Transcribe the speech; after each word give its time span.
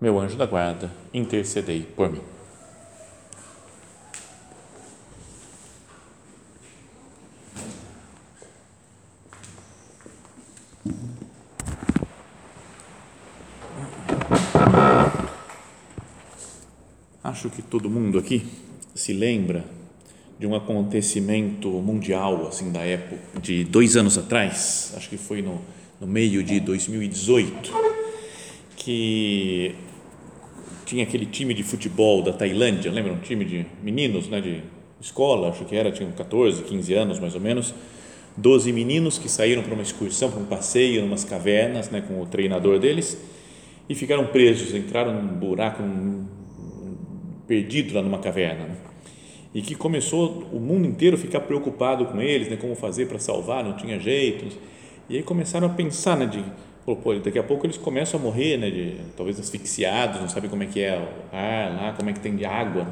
meu 0.00 0.18
anjo 0.18 0.36
da 0.36 0.46
guarda, 0.46 0.90
intercedei 1.12 1.82
por 1.82 2.10
mim. 2.10 2.22
Acho 17.22 17.50
que 17.50 17.60
todo 17.60 17.90
mundo 17.90 18.18
aqui 18.18 18.46
se 18.94 19.12
lembra 19.12 19.64
de 20.38 20.46
um 20.46 20.54
acontecimento 20.54 21.68
mundial 21.68 22.48
assim 22.48 22.72
da 22.72 22.80
época 22.80 23.38
de 23.40 23.64
dois 23.64 23.96
anos 23.96 24.16
atrás, 24.16 24.94
acho 24.96 25.10
que 25.10 25.18
foi 25.18 25.42
no, 25.42 25.60
no 26.00 26.06
meio 26.06 26.42
de 26.42 26.58
2018, 26.58 27.89
que 28.80 29.74
tinha 30.86 31.04
aquele 31.04 31.26
time 31.26 31.52
de 31.52 31.62
futebol 31.62 32.22
da 32.22 32.32
Tailândia, 32.32 32.90
lembra? 32.90 33.12
Um 33.12 33.18
time 33.18 33.44
de 33.44 33.66
meninos, 33.82 34.28
né, 34.28 34.40
de 34.40 34.62
escola, 35.00 35.50
acho 35.50 35.64
que 35.66 35.76
era, 35.76 35.92
tinham 35.92 36.10
14, 36.12 36.62
15 36.62 36.94
anos 36.94 37.20
mais 37.20 37.34
ou 37.34 37.40
menos, 37.40 37.74
12 38.36 38.72
meninos 38.72 39.18
que 39.18 39.28
saíram 39.28 39.62
para 39.62 39.74
uma 39.74 39.82
excursão, 39.82 40.30
para 40.30 40.40
um 40.40 40.46
passeio, 40.46 41.00
em 41.00 41.04
umas 41.04 41.24
cavernas, 41.24 41.90
né, 41.90 42.00
com 42.00 42.20
o 42.20 42.26
treinador 42.26 42.78
deles, 42.78 43.20
e 43.88 43.94
ficaram 43.94 44.26
presos, 44.26 44.74
entraram 44.74 45.12
num 45.12 45.28
buraco, 45.28 45.82
num, 45.82 46.26
perdido 47.46 47.94
lá 47.94 48.02
numa 48.02 48.18
caverna. 48.18 48.64
Né? 48.64 48.76
E 49.54 49.60
que 49.60 49.74
começou 49.74 50.48
o 50.52 50.58
mundo 50.58 50.86
inteiro 50.86 51.16
a 51.16 51.18
ficar 51.18 51.40
preocupado 51.40 52.06
com 52.06 52.20
eles, 52.20 52.48
né, 52.48 52.56
como 52.56 52.74
fazer 52.74 53.06
para 53.06 53.18
salvar, 53.18 53.62
não 53.62 53.76
tinha 53.76 53.98
jeito. 53.98 54.56
E 55.08 55.16
aí 55.16 55.22
começaram 55.22 55.66
a 55.66 55.70
pensar, 55.70 56.16
né, 56.16 56.26
de 56.26 56.42
pô, 56.84 57.14
daqui 57.14 57.38
a 57.38 57.42
pouco 57.42 57.66
eles 57.66 57.76
começam 57.76 58.18
a 58.18 58.22
morrer, 58.22 58.56
né, 58.56 58.70
de, 58.70 58.96
talvez 59.16 59.38
asfixiados, 59.38 60.20
não 60.20 60.28
sabem 60.28 60.48
como 60.48 60.62
é 60.62 60.66
que 60.66 60.80
é 60.80 60.98
o 60.98 61.36
ar 61.36 61.74
lá, 61.74 61.92
como 61.92 62.10
é 62.10 62.12
que 62.12 62.20
tem 62.20 62.34
de 62.34 62.44
água, 62.44 62.86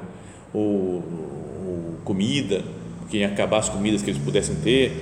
ou, 0.53 0.62
ou 0.64 1.98
comida, 2.05 2.62
que 3.11 3.19
ia 3.19 3.28
acabar 3.28 3.59
as 3.59 3.69
comidas 3.69 4.03
que 4.03 4.11
eles 4.11 4.20
pudessem 4.20 4.56
ter. 4.56 4.92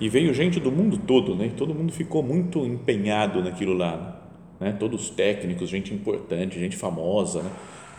E 0.00 0.08
veio 0.08 0.32
gente 0.32 0.58
do 0.58 0.72
mundo 0.72 0.96
todo, 0.98 1.34
né, 1.34 1.46
e 1.46 1.50
todo 1.50 1.74
mundo 1.74 1.92
ficou 1.92 2.22
muito 2.22 2.64
empenhado 2.64 3.42
naquilo 3.42 3.74
lá, 3.74 4.22
né, 4.58 4.74
todos 4.78 5.04
os 5.04 5.10
técnicos, 5.10 5.68
gente 5.68 5.92
importante, 5.92 6.58
gente 6.58 6.76
famosa, 6.76 7.42
né, 7.42 7.50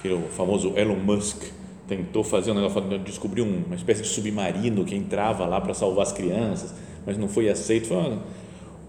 que 0.01 0.09
o 0.09 0.21
famoso 0.29 0.73
Elon 0.75 0.95
Musk 0.95 1.43
tentou 1.87 2.23
fazer 2.23 2.51
um 2.51 2.55
negócio, 2.55 2.81
descobriu 2.99 3.45
uma 3.45 3.75
espécie 3.75 4.01
de 4.01 4.07
submarino 4.07 4.83
que 4.83 4.95
entrava 4.95 5.45
lá 5.45 5.61
para 5.61 5.73
salvar 5.73 6.03
as 6.03 6.11
crianças, 6.11 6.73
mas 7.05 7.17
não 7.17 7.27
foi 7.27 7.49
aceito. 7.49 7.87
Foi, 7.87 8.17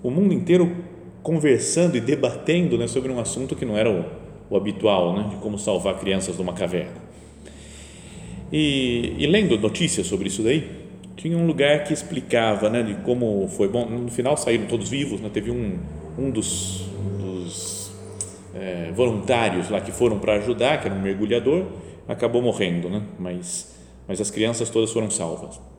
o 0.03 0.11
mundo 0.11 0.33
inteiro 0.33 0.75
conversando 1.23 1.97
e 1.97 2.01
debatendo 2.01 2.77
né, 2.77 2.87
sobre 2.87 3.13
um 3.13 3.21
assunto 3.21 3.55
que 3.55 3.65
não 3.65 3.77
era 3.77 3.91
o, 3.91 4.05
o 4.51 4.57
habitual, 4.57 5.17
né, 5.17 5.29
de 5.31 5.37
como 5.37 5.59
salvar 5.59 5.99
crianças 5.99 6.37
de 6.37 6.43
uma 6.43 6.53
caverna. 6.53 7.01
E, 8.53 9.15
e, 9.19 9.27
lendo 9.27 9.59
notícias 9.59 10.07
sobre 10.07 10.29
isso 10.29 10.43
daí, 10.43 10.69
tinha 11.17 11.39
um 11.39 11.47
lugar 11.47 11.85
que 11.85 11.93
explicava 11.93 12.69
né, 12.69 12.83
de 12.83 12.95
como 12.97 13.49
foi 13.49 13.69
bom. 13.69 13.87
No 13.87 14.11
final 14.11 14.37
saíram 14.37 14.67
todos 14.67 14.91
vivos, 14.91 15.21
né, 15.21 15.31
teve 15.33 15.51
um, 15.51 15.79
um 16.19 16.31
dos, 16.31 16.87
dos 17.19 17.93
é, 18.55 18.91
voluntários 18.95 19.71
lá 19.71 19.81
que 19.81 19.93
foram 19.93 20.19
para 20.19 20.35
ajudar, 20.35 20.81
que 20.81 20.89
era 20.89 20.95
um 20.95 21.01
mergulhador, 21.01 21.67
acabou 22.07 22.43
morrendo, 22.43 22.91
né, 22.91 23.03
mas, 23.19 23.75
mas 24.07 24.21
as 24.21 24.31
crianças 24.31 24.69
todas 24.69 24.93
foram 24.93 25.11
salvas 25.11 25.72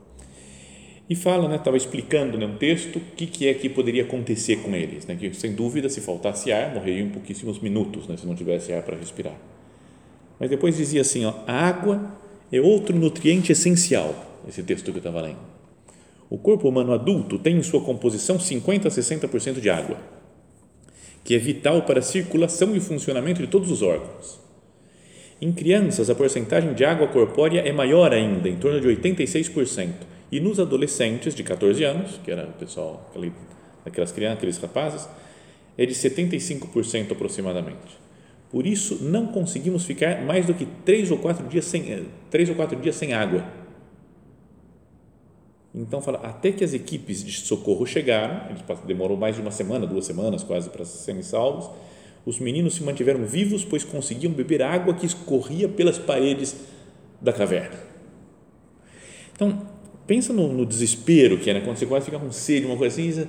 e 1.09 1.16
fala, 1.16 1.50
né, 1.50 1.58
estava 1.58 1.75
explicando 1.75 2.38
né, 2.38 2.46
um 2.46 2.56
texto, 2.56 2.97
o 2.97 3.02
que, 3.16 3.28
que 3.28 3.47
é 3.47 3.53
que 3.53 3.68
poderia 3.68 4.03
acontecer 4.03 4.58
com 4.58 4.74
eles, 4.74 5.06
né, 5.06 5.16
que 5.16 5.34
sem 5.34 5.53
dúvida 5.53 5.90
se 5.90 6.00
faltasse 6.00 6.52
ar, 6.52 6.74
morreriam 6.74 7.08
em 7.08 7.09
pouquíssimos 7.09 7.59
minutos, 7.59 8.08
né, 8.08 8.16
se 8.16 8.25
não 8.25 8.36
tivesse 8.36 8.72
ar 8.72 8.84
para 8.84 8.96
respirar. 8.96 9.36
Mas 10.40 10.50
depois 10.50 10.78
dizia 10.78 11.02
assim, 11.02 11.25
ó, 11.25 11.34
a 11.46 11.53
água 11.53 12.18
é 12.52 12.62
outro 12.62 12.97
nutriente 12.97 13.52
essencial, 13.52 14.41
esse 14.47 14.64
texto 14.64 14.86
que 14.86 14.97
eu 14.97 14.97
estava 14.97 15.22
lendo. 15.22 15.53
O 16.30 16.38
corpo 16.38 16.68
humano 16.68 16.94
adulto 16.94 17.38
tem 17.38 17.58
em 17.58 17.64
sua 17.64 17.81
composição 17.81 18.40
50 18.40 18.88
a 18.88 18.91
60% 18.91 19.59
de 19.59 19.70
água, 19.70 19.97
que 21.24 21.35
é 21.35 21.38
vital 21.38 21.84
para 21.84 22.00
a 22.00 22.02
circulação 22.02 22.75
e 22.75 22.80
funcionamento 22.80 23.41
de 23.41 23.47
todos 23.47 23.70
os 23.70 23.81
órgãos. 23.81 24.40
Em 25.41 25.52
crianças, 25.52 26.09
a 26.09 26.16
porcentagem 26.16 26.74
de 26.74 26.85
água 26.85 27.08
corpórea 27.08 27.62
é 27.62 27.72
maior 27.72 28.14
ainda, 28.14 28.47
em 28.47 28.56
torno 28.56 28.80
de 28.80 28.88
86%, 28.88 29.90
e 30.33 30.39
nos 30.39 30.59
adolescentes 30.59 31.35
de 31.35 31.44
14 31.44 31.83
anos, 31.83 32.19
que 32.23 32.31
era 32.31 32.47
o 32.47 32.53
pessoal, 32.53 33.07
aquelas 33.85 34.11
crianças, 34.11 34.38
aqueles 34.38 34.57
rapazes, 34.57 35.07
é 35.77 35.85
de 35.85 35.94
75% 35.94 37.11
aproximadamente. 37.11 38.01
Por 38.49 38.66
isso, 38.66 39.03
não 39.03 39.27
conseguimos 39.27 39.85
ficar 39.85 40.23
mais 40.25 40.47
do 40.47 40.55
que 40.55 40.66
três 40.83 41.11
ou 41.11 41.19
quatro 41.19 41.47
dias 41.47 41.66
sem, 41.66 41.93
eh, 41.93 42.03
três 42.31 42.49
ou 42.49 42.55
quatro 42.55 42.79
dias 42.79 42.95
sem 42.95 43.13
água. 43.13 43.45
Então, 45.73 46.01
fala, 46.01 46.17
até 46.23 46.51
que 46.51 46.63
as 46.63 46.73
equipes 46.73 47.23
de 47.23 47.31
socorro 47.31 47.85
chegaram, 47.85 48.49
eles 48.49 48.63
demorou 48.88 49.16
mais 49.16 49.35
de 49.35 49.41
uma 49.41 49.51
semana, 49.51 49.85
duas 49.85 50.07
semanas 50.07 50.41
quase 50.41 50.67
para 50.72 50.83
serem 50.83 51.22
salvos, 51.22 51.69
os 52.25 52.39
meninos 52.39 52.73
se 52.73 52.83
mantiveram 52.83 53.23
vivos, 53.23 53.63
pois 53.63 53.83
conseguiam 53.83 54.33
beber 54.33 54.63
água 54.63 54.95
que 54.95 55.05
escorria 55.05 55.69
pelas 55.69 55.99
paredes 55.99 56.55
da 57.22 57.31
caverna. 57.31 57.77
Então, 59.35 59.72
pensa 60.06 60.34
no, 60.34 60.52
no, 60.52 60.66
desespero 60.66 61.38
que 61.38 61.50
é, 61.50 61.53
né? 61.53 61.62
quando 61.62 61.78
você 61.78 61.86
quase 61.86 62.06
fica 62.06 62.19
com 62.19 62.31
sede, 62.31 62.66
uma 62.66 62.78
coisa 62.78 63.00
assim, 63.00 63.28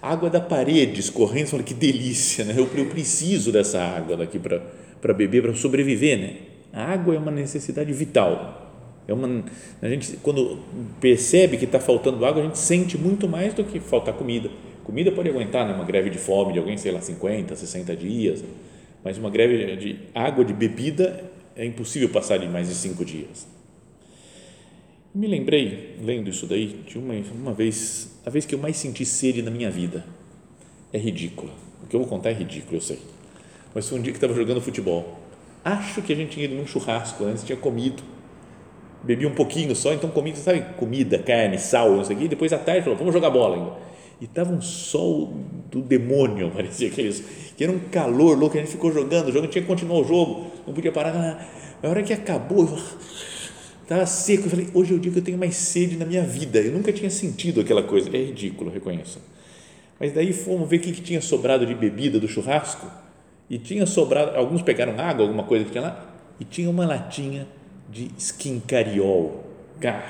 água 0.00 0.28
da 0.28 0.40
parede 0.40 1.00
escorrendo, 1.00 1.46
você 1.46 1.50
fala 1.52 1.62
que 1.62 1.74
delícia, 1.74 2.44
né? 2.44 2.54
eu, 2.56 2.68
eu 2.74 2.86
preciso 2.86 3.52
dessa 3.52 3.82
água 3.82 4.16
daqui 4.16 4.38
para 4.38 5.14
beber, 5.14 5.42
para 5.42 5.54
sobreviver, 5.54 6.18
né? 6.18 6.36
A 6.72 6.92
água 6.92 7.14
é 7.14 7.18
uma 7.18 7.30
necessidade 7.30 7.92
vital. 7.92 8.62
É 9.06 9.12
uma, 9.12 9.44
a 9.80 9.88
gente, 9.88 10.16
quando 10.22 10.58
percebe 11.00 11.56
que 11.56 11.66
está 11.66 11.78
faltando 11.78 12.24
água, 12.24 12.42
a 12.42 12.46
gente 12.46 12.58
sente 12.58 12.98
muito 12.98 13.28
mais 13.28 13.54
do 13.54 13.62
que 13.62 13.78
faltar 13.78 14.14
comida. 14.14 14.50
Comida 14.82 15.12
pode 15.12 15.28
aguentar, 15.28 15.66
né? 15.66 15.74
uma 15.74 15.84
greve 15.84 16.10
de 16.10 16.18
fome 16.18 16.52
de 16.52 16.58
alguém, 16.58 16.76
sei 16.76 16.90
lá, 16.90 17.00
50, 17.00 17.54
60 17.54 17.96
dias, 17.96 18.44
mas 19.04 19.18
uma 19.18 19.30
greve 19.30 19.76
de 19.76 19.98
água, 20.14 20.44
de 20.44 20.52
bebida, 20.52 21.22
é 21.54 21.64
impossível 21.64 22.08
passar 22.08 22.38
de 22.38 22.48
mais 22.48 22.68
de 22.68 22.74
cinco 22.74 23.04
dias. 23.04 23.46
Me 25.14 25.28
lembrei, 25.28 25.94
lendo 26.02 26.28
isso 26.28 26.44
daí, 26.44 26.80
de 26.88 26.98
uma, 26.98 27.14
uma 27.32 27.52
vez, 27.52 28.18
a 28.26 28.30
vez 28.30 28.44
que 28.44 28.52
eu 28.52 28.58
mais 28.58 28.76
senti 28.76 29.04
sede 29.04 29.42
na 29.42 29.50
minha 29.50 29.70
vida. 29.70 30.04
É 30.92 30.98
ridículo. 30.98 31.52
O 31.84 31.86
que 31.86 31.94
eu 31.94 32.00
vou 32.00 32.08
contar 32.08 32.30
é 32.30 32.32
ridículo, 32.32 32.78
eu 32.78 32.80
sei. 32.80 32.98
Mas 33.72 33.88
foi 33.88 33.96
um 33.96 34.02
dia 34.02 34.12
que 34.12 34.16
estava 34.16 34.34
jogando 34.34 34.60
futebol. 34.60 35.20
Acho 35.64 36.02
que 36.02 36.12
a 36.12 36.16
gente 36.16 36.32
tinha 36.32 36.46
ido 36.46 36.56
num 36.56 36.66
churrasco 36.66 37.22
antes, 37.22 37.44
tinha 37.44 37.56
comido. 37.56 38.02
Bebi 39.04 39.24
um 39.24 39.34
pouquinho 39.36 39.76
só, 39.76 39.92
então 39.92 40.10
comi, 40.10 40.34
sabe, 40.34 40.62
comida, 40.76 41.16
carne, 41.16 41.58
sal, 41.58 41.92
não 41.92 42.04
sei 42.04 42.16
o 42.16 42.18
quê. 42.18 42.24
E 42.24 42.28
depois 42.28 42.52
à 42.52 42.58
tarde 42.58 42.82
falou, 42.82 42.98
vamos 42.98 43.14
jogar 43.14 43.30
bola 43.30 43.54
ainda. 43.54 43.72
E 44.20 44.24
estava 44.24 44.52
um 44.52 44.60
sol 44.60 45.32
do 45.70 45.80
demônio, 45.80 46.50
parecia 46.54 46.88
aqueles, 46.88 47.22
que 47.56 47.62
era 47.62 47.72
um 47.72 47.78
calor 47.78 48.36
louco, 48.36 48.56
a 48.56 48.60
gente 48.60 48.72
ficou 48.72 48.92
jogando, 48.92 49.28
o 49.28 49.32
jogo 49.32 49.46
tinha 49.46 49.62
que 49.62 49.68
continuar 49.68 50.00
o 50.00 50.04
jogo, 50.04 50.50
não 50.66 50.74
podia 50.74 50.90
parar. 50.90 51.48
Na 51.80 51.88
hora 51.88 52.02
que 52.02 52.12
acabou, 52.12 52.62
eu 52.62 52.78
Estava 53.84 54.06
seco. 54.06 54.46
Eu 54.46 54.50
falei, 54.50 54.68
hoje 54.74 54.92
é 54.92 54.96
o 54.96 54.98
dia 54.98 55.12
que 55.12 55.18
eu 55.18 55.22
tenho 55.22 55.38
mais 55.38 55.54
sede 55.54 55.96
na 55.96 56.04
minha 56.04 56.22
vida. 56.22 56.58
Eu 56.58 56.72
nunca 56.72 56.92
tinha 56.92 57.10
sentido 57.10 57.60
aquela 57.60 57.82
coisa. 57.82 58.08
É 58.08 58.18
ridículo, 58.18 58.70
reconheço. 58.70 59.20
Mas 60.00 60.12
daí 60.12 60.32
fomos 60.32 60.68
ver 60.68 60.78
o 60.78 60.80
que, 60.80 60.90
que 60.90 61.02
tinha 61.02 61.20
sobrado 61.20 61.64
de 61.64 61.74
bebida 61.74 62.18
do 62.18 62.26
churrasco. 62.26 62.90
E 63.48 63.58
tinha 63.58 63.84
sobrado, 63.86 64.36
alguns 64.36 64.62
pegaram 64.62 64.98
água, 64.98 65.22
alguma 65.24 65.44
coisa 65.44 65.66
que 65.66 65.70
tinha 65.70 65.82
lá, 65.82 66.14
e 66.40 66.44
tinha 66.44 66.68
uma 66.68 66.86
latinha 66.86 67.46
de 67.90 68.10
skincariol. 68.16 69.44
Cara, 69.78 70.04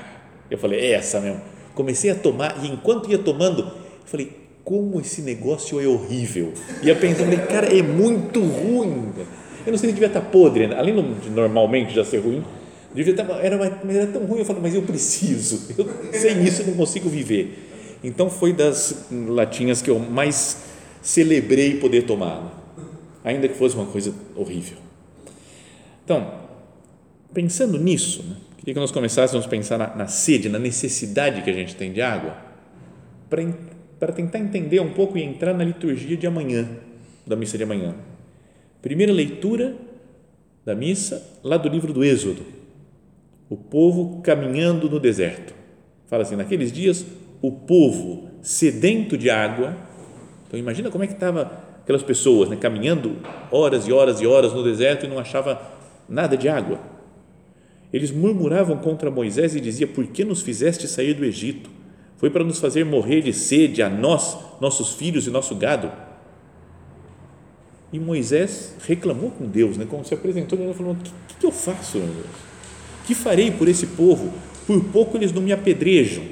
eu 0.49 0.57
falei, 0.57 0.79
é 0.79 0.91
essa 0.93 1.19
mesmo. 1.19 1.41
Comecei 1.73 2.09
a 2.09 2.15
tomar, 2.15 2.63
e 2.63 2.69
enquanto 2.69 3.11
ia 3.11 3.19
tomando, 3.19 3.61
eu 3.61 3.71
falei, 4.05 4.31
como 4.63 4.99
esse 5.01 5.21
negócio 5.21 5.79
é 5.81 5.85
horrível. 5.85 6.53
Ia 6.81 6.95
pensando, 6.95 7.25
falei, 7.25 7.45
cara, 7.45 7.77
é 7.77 7.81
muito 7.81 8.39
ruim. 8.39 9.11
Eu 9.65 9.71
não 9.71 9.77
sei 9.77 9.89
se 9.89 9.93
devia 9.93 10.07
estar 10.07 10.21
podre, 10.21 10.67
né? 10.67 10.75
além 10.77 10.95
de 11.19 11.29
normalmente 11.29 11.93
já 11.93 12.05
ser 12.05 12.19
ruim, 12.19 12.43
Devia 12.95 13.11
estar, 13.11 13.29
era, 13.43 13.55
era 13.89 14.07
tão 14.07 14.25
ruim, 14.25 14.39
eu 14.39 14.45
falei, 14.45 14.61
mas 14.61 14.73
eu 14.73 14.81
preciso, 14.81 15.73
eu, 15.77 15.85
sem 16.13 16.41
isso 16.43 16.61
eu 16.61 16.67
não 16.67 16.75
consigo 16.75 17.09
viver. 17.09 17.97
Então 18.01 18.29
foi 18.29 18.53
das 18.53 19.07
latinhas 19.11 19.81
que 19.81 19.89
eu 19.89 19.99
mais 19.99 20.63
celebrei 21.01 21.77
poder 21.77 22.03
tomar. 22.03 22.63
ainda 23.23 23.47
que 23.47 23.55
fosse 23.55 23.75
uma 23.75 23.87
coisa 23.87 24.13
horrível. 24.35 24.77
Então, 26.03 26.31
pensando 27.33 27.77
nisso, 27.79 28.23
né, 28.23 28.35
queria 28.59 28.75
que 28.75 28.79
nós 28.79 28.91
começássemos 28.91 29.45
a 29.45 29.49
pensar 29.49 29.77
na, 29.77 29.95
na 29.95 30.07
sede, 30.07 30.47
na 30.47 30.59
necessidade 30.59 31.41
que 31.41 31.49
a 31.49 31.53
gente 31.53 31.75
tem 31.75 31.91
de 31.91 32.01
água, 32.01 32.37
para 33.99 34.13
tentar 34.13 34.39
entender 34.39 34.79
um 34.79 34.91
pouco 34.91 35.17
e 35.17 35.23
entrar 35.23 35.53
na 35.53 35.63
liturgia 35.63 36.15
de 36.15 36.27
amanhã, 36.27 36.69
da 37.25 37.35
missa 37.35 37.57
de 37.57 37.63
amanhã. 37.63 37.95
Primeira 38.81 39.11
leitura 39.11 39.75
da 40.63 40.75
missa, 40.75 41.21
lá 41.43 41.57
do 41.57 41.67
livro 41.67 41.91
do 41.91 42.03
Êxodo. 42.03 42.43
O 43.49 43.55
povo 43.55 44.21
caminhando 44.21 44.89
no 44.89 44.99
deserto. 44.99 45.53
Fala 46.07 46.23
assim: 46.23 46.35
naqueles 46.35 46.71
dias, 46.71 47.05
o 47.41 47.51
povo 47.51 48.29
sedento 48.41 49.17
de 49.17 49.29
água. 49.29 49.75
Então, 50.47 50.59
imagina 50.59 50.89
como 50.89 51.03
é 51.03 51.07
que 51.07 51.13
estava 51.13 51.51
aquelas 51.81 52.03
pessoas 52.03 52.49
né, 52.49 52.55
caminhando 52.55 53.17
horas 53.51 53.87
e 53.87 53.93
horas 53.93 54.19
e 54.19 54.25
horas 54.25 54.53
no 54.53 54.63
deserto 54.63 55.05
e 55.05 55.09
não 55.09 55.19
achava 55.19 55.61
nada 56.09 56.35
de 56.35 56.49
água. 56.49 56.79
Eles 57.93 58.11
murmuravam 58.11 58.77
contra 58.77 59.11
Moisés 59.11 59.55
e 59.55 59.61
diziam: 59.61 59.89
Por 59.91 60.07
que 60.07 60.25
nos 60.25 60.41
fizeste 60.41 60.87
sair 60.87 61.13
do 61.13 61.23
Egito? 61.23 61.69
Foi 62.17 62.29
para 62.29 62.43
nos 62.43 62.59
fazer 62.59 62.83
morrer 62.83 63.21
de 63.21 63.33
sede 63.33 63.83
a 63.83 63.89
nós, 63.89 64.37
nossos 64.59 64.93
filhos 64.93 65.27
e 65.27 65.29
nosso 65.29 65.55
gado. 65.55 65.91
E 67.93 67.99
Moisés 67.99 68.75
reclamou 68.85 69.31
com 69.31 69.45
Deus, 69.45 69.77
né? 69.77 69.85
Como 69.87 70.03
se 70.03 70.13
apresentou, 70.13 70.57
ele 70.59 70.73
falou: 70.73 70.93
O 70.93 70.95
que, 70.95 71.35
que 71.39 71.45
eu 71.45 71.51
faço, 71.51 71.99
meu 71.99 72.07
Deus? 72.07 72.54
Que 73.05 73.13
farei 73.13 73.51
por 73.51 73.67
esse 73.67 73.87
povo? 73.87 74.33
Por 74.65 74.83
pouco 74.85 75.17
eles 75.17 75.31
não 75.31 75.41
me 75.41 75.53
apedrejam. 75.53 76.23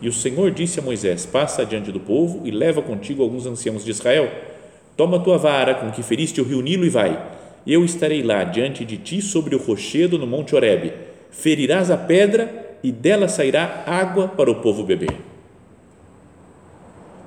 E 0.00 0.08
o 0.08 0.12
Senhor 0.12 0.50
disse 0.50 0.80
a 0.80 0.82
Moisés: 0.82 1.26
Passa 1.26 1.62
adiante 1.62 1.92
do 1.92 2.00
povo 2.00 2.46
e 2.46 2.50
leva 2.50 2.82
contigo 2.82 3.22
alguns 3.22 3.46
anciãos 3.46 3.84
de 3.84 3.90
Israel. 3.90 4.30
Toma 4.96 5.20
tua 5.20 5.38
vara 5.38 5.74
com 5.74 5.90
que 5.90 6.02
feriste 6.02 6.40
o 6.40 6.44
rio 6.44 6.62
Nilo 6.62 6.84
e 6.84 6.88
vai. 6.88 7.20
Eu 7.66 7.84
estarei 7.84 8.22
lá 8.22 8.44
diante 8.44 8.84
de 8.84 8.96
ti 8.96 9.20
sobre 9.22 9.54
o 9.54 9.58
rochedo 9.58 10.18
no 10.18 10.26
monte 10.26 10.54
Horebe. 10.54 10.92
Ferirás 11.30 11.90
a 11.90 11.96
pedra 11.96 12.76
e 12.82 12.92
dela 12.92 13.28
sairá 13.28 13.82
água 13.86 14.28
para 14.28 14.50
o 14.50 14.56
povo 14.56 14.84
beber. 14.84 15.16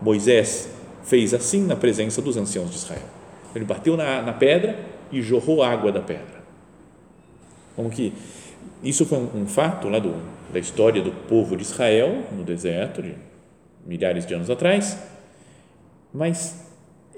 Moisés 0.02 0.70
fez 1.04 1.34
assim 1.34 1.66
na 1.66 1.76
presença 1.76 2.22
dos 2.22 2.38
anciãos 2.38 2.70
de 2.70 2.78
Israel. 2.78 3.08
Ele 3.56 3.66
bateu 3.66 3.98
na, 3.98 4.22
na 4.22 4.34
pedra 4.34 4.78
e 5.12 5.22
jorrou 5.22 5.64
água 5.64 5.92
da 5.92 6.02
pedra. 6.02 6.37
Como 7.78 7.92
que 7.92 8.12
isso 8.82 9.06
foi 9.06 9.20
um, 9.20 9.46
fato 9.46 9.88
lá 9.88 10.00
do, 10.00 10.16
da 10.52 10.58
história 10.58 11.00
do 11.00 11.12
povo 11.12 11.56
de 11.56 11.62
Israel 11.62 12.24
no 12.36 12.44
deserto, 12.44 13.04
de 13.04 13.14
milhares 13.86 14.26
de 14.26 14.34
anos 14.34 14.50
atrás, 14.50 14.98
mas 16.12 16.66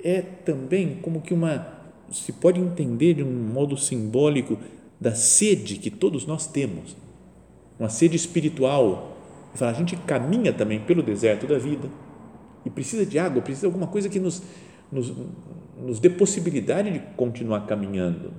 é 0.04 0.22
também 0.22 1.00
como 1.02 1.22
que 1.22 1.34
uma 1.34 1.80
se 2.12 2.34
pode 2.34 2.60
entender 2.60 3.14
de 3.14 3.24
um 3.24 3.32
modo 3.32 3.78
simbólico 3.78 4.58
da 5.00 5.16
sede 5.16 5.78
que 5.78 5.90
todos 5.90 6.26
nós 6.26 6.46
temos, 6.46 6.94
uma 7.80 7.88
sede 7.88 8.18
espiritual. 8.18 9.16
A 9.62 9.72
gente 9.72 9.96
caminha 9.96 10.52
também 10.52 10.82
pelo 10.82 11.02
deserto 11.02 11.48
da 11.48 11.58
vida 11.58 11.90
e 12.66 12.70
precisa 12.70 13.06
de 13.06 13.18
água, 13.18 13.42
precisa 13.42 13.62
de 13.62 13.74
alguma 13.74 13.88
coisa 13.88 14.10
que 14.10 14.20
nos, 14.20 14.44
nos, 14.92 15.14
nos 15.78 16.00
dê 16.02 16.10
possibilidade 16.10 16.92
de 16.92 17.00
continuar 17.16 17.66
caminhando 17.66 18.34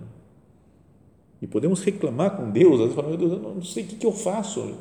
e 1.43 1.47
podemos 1.47 1.83
reclamar 1.83 2.37
com 2.37 2.51
Deus, 2.51 2.75
às 2.75 2.81
vezes 2.81 2.95
falando, 2.95 3.17
Deus, 3.17 3.33
eu 3.33 3.39
não 3.39 3.63
sei 3.63 3.85
o 3.85 3.87
que, 3.87 4.07
eu 4.07 4.13
faço, 4.13 4.75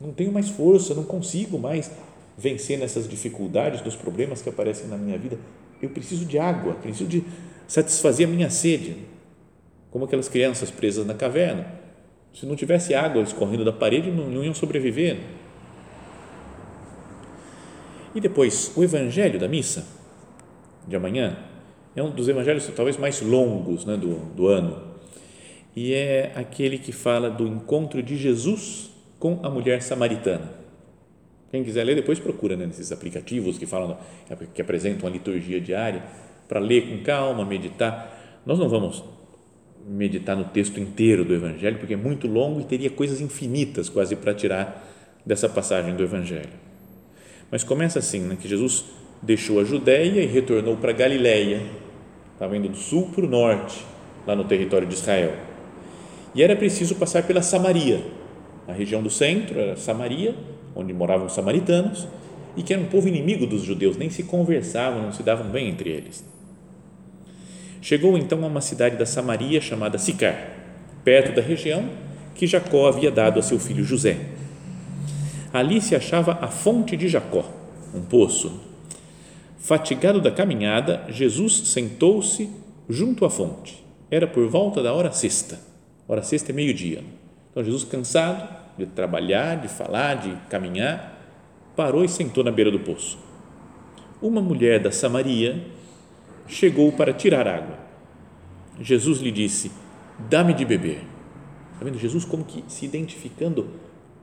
não 0.00 0.12
tenho 0.12 0.32
mais 0.32 0.48
força, 0.48 0.94
não 0.94 1.02
consigo 1.02 1.58
mais 1.58 1.90
vencer 2.38 2.78
nessas 2.78 3.08
dificuldades, 3.08 3.82
nos 3.82 3.96
problemas 3.96 4.40
que 4.40 4.48
aparecem 4.48 4.86
na 4.88 4.96
minha 4.96 5.18
vida. 5.18 5.38
Eu 5.82 5.90
preciso 5.90 6.24
de 6.24 6.38
água, 6.38 6.74
preciso 6.74 7.06
de 7.06 7.24
satisfazer 7.66 8.28
a 8.28 8.30
minha 8.30 8.48
sede, 8.48 8.96
como 9.90 10.04
aquelas 10.04 10.28
crianças 10.28 10.70
presas 10.70 11.04
na 11.04 11.14
caverna. 11.14 11.66
Se 12.32 12.46
não 12.46 12.56
tivesse 12.56 12.94
água 12.94 13.22
escorrendo 13.22 13.64
da 13.64 13.72
parede, 13.72 14.10
não, 14.10 14.28
não 14.28 14.44
iam 14.44 14.54
sobreviver. 14.54 15.18
E 18.14 18.20
depois, 18.20 18.72
o 18.76 18.84
evangelho 18.84 19.38
da 19.38 19.48
missa 19.48 19.84
de 20.86 20.94
amanhã 20.94 21.38
é 21.96 22.02
um 22.02 22.10
dos 22.10 22.28
evangelhos 22.28 22.68
talvez 22.74 22.96
mais 22.96 23.20
longos 23.20 23.84
né, 23.84 23.96
do, 23.96 24.16
do 24.34 24.46
ano 24.46 24.93
e 25.76 25.92
é 25.92 26.32
aquele 26.34 26.78
que 26.78 26.92
fala 26.92 27.28
do 27.28 27.46
encontro 27.46 28.02
de 28.02 28.16
Jesus 28.16 28.90
com 29.18 29.40
a 29.42 29.50
mulher 29.50 29.82
samaritana. 29.82 30.50
Quem 31.50 31.64
quiser 31.64 31.84
ler, 31.84 31.94
depois 31.96 32.18
procura 32.18 32.56
né, 32.56 32.66
nesses 32.66 32.92
aplicativos 32.92 33.58
que 33.58 33.66
falam, 33.66 33.96
que 34.54 34.62
apresentam 34.62 35.08
a 35.08 35.12
liturgia 35.12 35.60
diária, 35.60 36.02
para 36.48 36.60
ler 36.60 36.88
com 36.88 37.02
calma, 37.02 37.44
meditar. 37.44 38.40
Nós 38.44 38.58
não 38.58 38.68
vamos 38.68 39.02
meditar 39.86 40.36
no 40.36 40.44
texto 40.44 40.80
inteiro 40.80 41.24
do 41.24 41.34
Evangelho, 41.34 41.78
porque 41.78 41.94
é 41.94 41.96
muito 41.96 42.26
longo 42.26 42.60
e 42.60 42.64
teria 42.64 42.90
coisas 42.90 43.20
infinitas 43.20 43.88
quase 43.88 44.16
para 44.16 44.34
tirar 44.34 44.84
dessa 45.24 45.48
passagem 45.48 45.94
do 45.94 46.02
Evangelho. 46.02 46.64
Mas 47.50 47.64
começa 47.64 47.98
assim, 47.98 48.20
né, 48.20 48.36
que 48.40 48.48
Jesus 48.48 48.84
deixou 49.22 49.60
a 49.60 49.64
Judéia 49.64 50.20
e 50.20 50.26
retornou 50.26 50.76
para 50.76 50.92
Galiléia, 50.92 51.62
estava 52.32 52.56
indo 52.56 52.68
do 52.68 52.76
sul 52.76 53.10
para 53.14 53.24
o 53.24 53.28
norte, 53.28 53.84
lá 54.26 54.34
no 54.34 54.44
território 54.44 54.86
de 54.86 54.94
Israel 54.94 55.53
e 56.34 56.42
era 56.42 56.56
preciso 56.56 56.96
passar 56.96 57.22
pela 57.22 57.40
Samaria. 57.40 58.04
A 58.66 58.72
região 58.72 59.02
do 59.02 59.10
centro 59.10 59.58
era 59.58 59.76
Samaria, 59.76 60.34
onde 60.74 60.92
moravam 60.92 61.26
os 61.26 61.32
samaritanos, 61.32 62.08
e 62.56 62.62
que 62.62 62.72
era 62.72 62.82
um 62.82 62.86
povo 62.86 63.06
inimigo 63.06 63.46
dos 63.46 63.62
judeus, 63.62 63.96
nem 63.96 64.10
se 64.10 64.24
conversavam, 64.24 65.02
não 65.02 65.12
se 65.12 65.22
davam 65.22 65.48
bem 65.50 65.68
entre 65.68 65.90
eles. 65.90 66.24
Chegou 67.80 68.16
então 68.18 68.42
a 68.42 68.46
uma 68.46 68.60
cidade 68.60 68.96
da 68.96 69.06
Samaria 69.06 69.60
chamada 69.60 69.98
Sicar, 69.98 70.34
perto 71.04 71.34
da 71.34 71.42
região 71.42 71.88
que 72.34 72.46
Jacó 72.46 72.88
havia 72.88 73.10
dado 73.10 73.38
a 73.38 73.42
seu 73.42 73.60
filho 73.60 73.84
José. 73.84 74.18
Ali 75.52 75.80
se 75.80 75.94
achava 75.94 76.38
a 76.40 76.48
fonte 76.48 76.96
de 76.96 77.06
Jacó, 77.06 77.44
um 77.94 78.00
poço. 78.00 78.60
Fatigado 79.58 80.20
da 80.20 80.30
caminhada, 80.30 81.04
Jesus 81.08 81.68
sentou-se 81.68 82.50
junto 82.88 83.24
à 83.24 83.30
fonte. 83.30 83.84
Era 84.10 84.26
por 84.26 84.48
volta 84.48 84.82
da 84.82 84.92
hora 84.92 85.12
sexta 85.12 85.73
Hora 86.06 86.22
sexta 86.22 86.52
é 86.52 86.54
meio-dia. 86.54 87.02
Então 87.50 87.62
Jesus, 87.64 87.84
cansado 87.84 88.48
de 88.76 88.86
trabalhar, 88.86 89.56
de 89.56 89.68
falar, 89.68 90.14
de 90.16 90.36
caminhar, 90.48 91.18
parou 91.74 92.04
e 92.04 92.08
sentou 92.08 92.44
na 92.44 92.50
beira 92.50 92.70
do 92.70 92.80
poço. 92.80 93.18
Uma 94.20 94.40
mulher 94.40 94.80
da 94.80 94.90
Samaria 94.90 95.64
chegou 96.46 96.92
para 96.92 97.12
tirar 97.12 97.46
água. 97.48 97.78
Jesus 98.80 99.20
lhe 99.20 99.30
disse: 99.30 99.70
Dá-me 100.28 100.52
de 100.52 100.64
beber. 100.64 101.02
Está 101.72 101.84
vendo? 101.84 101.98
Jesus, 101.98 102.24
como 102.24 102.44
que 102.44 102.64
se 102.68 102.84
identificando 102.84 103.68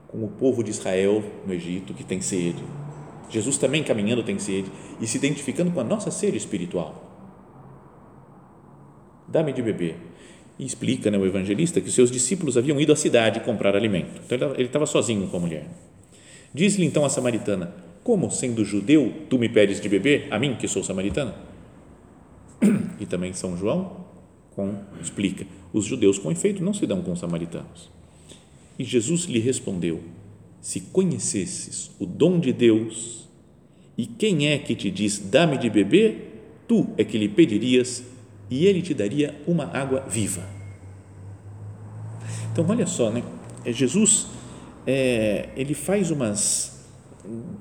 com 0.07 0.23
o 0.23 0.27
povo 0.27 0.63
de 0.63 0.69
Israel 0.69 1.23
no 1.47 1.53
Egito 1.53 1.93
que 1.93 2.03
tem 2.03 2.21
sede. 2.21 2.63
Jesus 3.29 3.57
também 3.57 3.81
caminhando 3.81 4.23
tem 4.23 4.37
sede 4.37 4.69
e 4.99 5.07
se 5.07 5.17
identificando 5.17 5.71
com 5.71 5.79
a 5.79 5.83
nossa 5.83 6.11
sede 6.11 6.37
espiritual. 6.37 7.09
Dá-me 9.27 9.53
de 9.53 9.61
beber 9.61 10.10
e 10.61 10.65
explica 10.65 11.09
né, 11.09 11.17
o 11.17 11.25
evangelista 11.25 11.81
que 11.81 11.89
os 11.89 11.95
seus 11.95 12.11
discípulos 12.11 12.55
haviam 12.55 12.79
ido 12.79 12.93
à 12.93 12.95
cidade 12.95 13.39
comprar 13.39 13.75
alimento. 13.75 14.21
Então 14.23 14.53
ele 14.53 14.65
estava 14.65 14.85
sozinho 14.85 15.27
com 15.27 15.37
a 15.37 15.39
mulher. 15.39 15.67
Diz-lhe 16.53 16.85
então 16.85 17.03
a 17.03 17.09
samaritana: 17.09 17.73
Como, 18.03 18.29
sendo 18.29 18.63
judeu, 18.63 19.11
tu 19.27 19.39
me 19.39 19.49
pedes 19.49 19.81
de 19.81 19.89
beber, 19.89 20.27
a 20.29 20.37
mim 20.37 20.55
que 20.55 20.67
sou 20.67 20.83
samaritana? 20.83 21.33
E 22.99 23.05
também 23.07 23.33
São 23.33 23.57
João 23.57 24.05
com, 24.51 24.75
explica: 25.01 25.47
Os 25.73 25.83
judeus, 25.83 26.19
com 26.19 26.31
efeito, 26.31 26.63
não 26.63 26.75
se 26.75 26.85
dão 26.85 27.01
com 27.01 27.13
os 27.13 27.19
samaritanos. 27.19 27.89
E 28.77 28.83
Jesus 28.83 29.23
lhe 29.23 29.39
respondeu: 29.39 29.99
Se 30.61 30.79
conhecesses 30.79 31.89
o 31.99 32.05
dom 32.05 32.39
de 32.39 32.53
Deus 32.53 33.27
e 33.97 34.05
quem 34.05 34.47
é 34.47 34.59
que 34.59 34.75
te 34.75 34.91
diz, 34.91 35.17
dá-me 35.17 35.57
de 35.57 35.71
beber, 35.71 36.63
tu 36.67 36.87
é 36.99 37.03
que 37.03 37.17
lhe 37.17 37.27
pedirias 37.27 38.03
e 38.51 38.67
ele 38.67 38.81
te 38.81 38.93
daria 38.93 39.33
uma 39.47 39.65
água 39.75 40.01
viva. 40.01 40.43
Então, 42.51 42.65
olha 42.67 42.85
só, 42.85 43.09
né? 43.09 43.23
É, 43.63 43.71
Jesus, 43.71 44.27
é, 44.85 45.49
ele 45.55 45.73
faz 45.73 46.11
umas, 46.11 46.85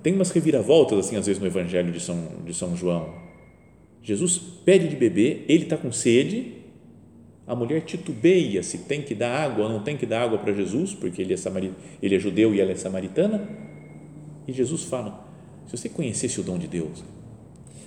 tem 0.02 0.12
umas 0.14 0.32
reviravoltas, 0.32 0.98
assim, 0.98 1.14
às 1.14 1.26
vezes 1.26 1.40
no 1.40 1.46
Evangelho 1.46 1.92
de 1.92 2.00
São, 2.00 2.18
de 2.44 2.52
São 2.52 2.76
João. 2.76 3.14
Jesus 4.02 4.38
pede 4.64 4.88
de 4.88 4.96
beber, 4.96 5.44
ele 5.48 5.62
está 5.62 5.76
com 5.76 5.92
sede, 5.92 6.54
a 7.46 7.54
mulher 7.54 7.82
titubeia 7.82 8.62
se 8.62 8.78
tem 8.78 9.00
que 9.00 9.14
dar 9.14 9.44
água 9.44 9.66
ou 9.66 9.70
não 9.70 9.82
tem 9.82 9.96
que 9.96 10.06
dar 10.06 10.22
água 10.22 10.38
para 10.38 10.52
Jesus, 10.52 10.92
porque 10.92 11.22
ele 11.22 11.34
é, 11.34 11.36
samarit, 11.36 11.72
ele 12.02 12.16
é 12.16 12.18
judeu 12.18 12.52
e 12.52 12.60
ela 12.60 12.72
é 12.72 12.76
samaritana, 12.76 13.48
e 14.48 14.52
Jesus 14.52 14.84
fala, 14.84 15.24
se 15.66 15.76
você 15.76 15.88
conhecesse 15.88 16.40
o 16.40 16.42
dom 16.42 16.58
de 16.58 16.66
Deus, 16.66 17.04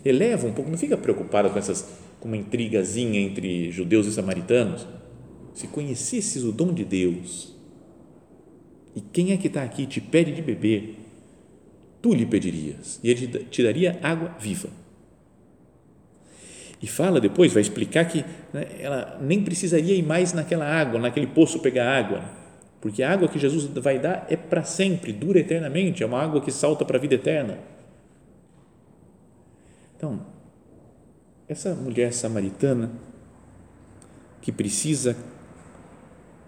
eleva 0.06 0.48
um 0.48 0.54
pouco, 0.54 0.70
não 0.70 0.78
fica 0.78 0.96
preocupado 0.96 1.50
com 1.50 1.60
essas 1.60 2.03
com 2.24 2.30
uma 2.30 2.38
intrigazinha 2.38 3.20
entre 3.20 3.70
judeus 3.70 4.08
e 4.08 4.14
samaritanos, 4.14 4.88
se 5.54 5.68
conhecesses 5.68 6.46
o 6.46 6.54
dom 6.54 6.74
de 6.74 6.86
Deus 6.86 7.54
e 8.96 9.02
quem 9.02 9.34
é 9.34 9.38
que 9.38 9.48
está 9.48 9.62
aqui 9.62 9.86
te 9.86 10.00
pede 10.00 10.32
de 10.32 10.42
beber, 10.42 11.00
tu 12.02 12.14
lhe 12.14 12.26
pedirias 12.26 12.98
e 13.04 13.10
ele 13.10 13.28
te 13.28 13.62
daria 13.62 14.00
água 14.02 14.38
viva. 14.40 14.70
E 16.82 16.88
fala 16.88 17.20
depois, 17.20 17.52
vai 17.52 17.62
explicar 17.62 18.06
que 18.06 18.24
né, 18.54 18.68
ela 18.80 19.20
nem 19.22 19.44
precisaria 19.44 19.94
ir 19.94 20.04
mais 20.04 20.32
naquela 20.32 20.66
água, 20.66 21.02
naquele 21.02 21.28
poço 21.28 21.60
pegar 21.60 21.94
água, 21.94 22.24
porque 22.80 23.04
a 23.04 23.12
água 23.12 23.28
que 23.28 23.38
Jesus 23.38 23.66
vai 23.66 24.00
dar 24.00 24.28
é 24.30 24.38
para 24.38 24.64
sempre, 24.64 25.12
dura 25.12 25.42
eternamente, 25.42 26.04
é 26.04 26.06
uma 26.06 26.24
água 26.24 26.40
que 26.40 26.54
salta 26.54 26.86
para 26.86 26.98
a 26.98 27.02
vida 27.02 27.16
eterna. 27.16 27.58
Então, 29.98 30.33
essa 31.54 31.76
mulher 31.76 32.12
samaritana 32.12 32.92
que 34.42 34.52
precisa 34.52 35.16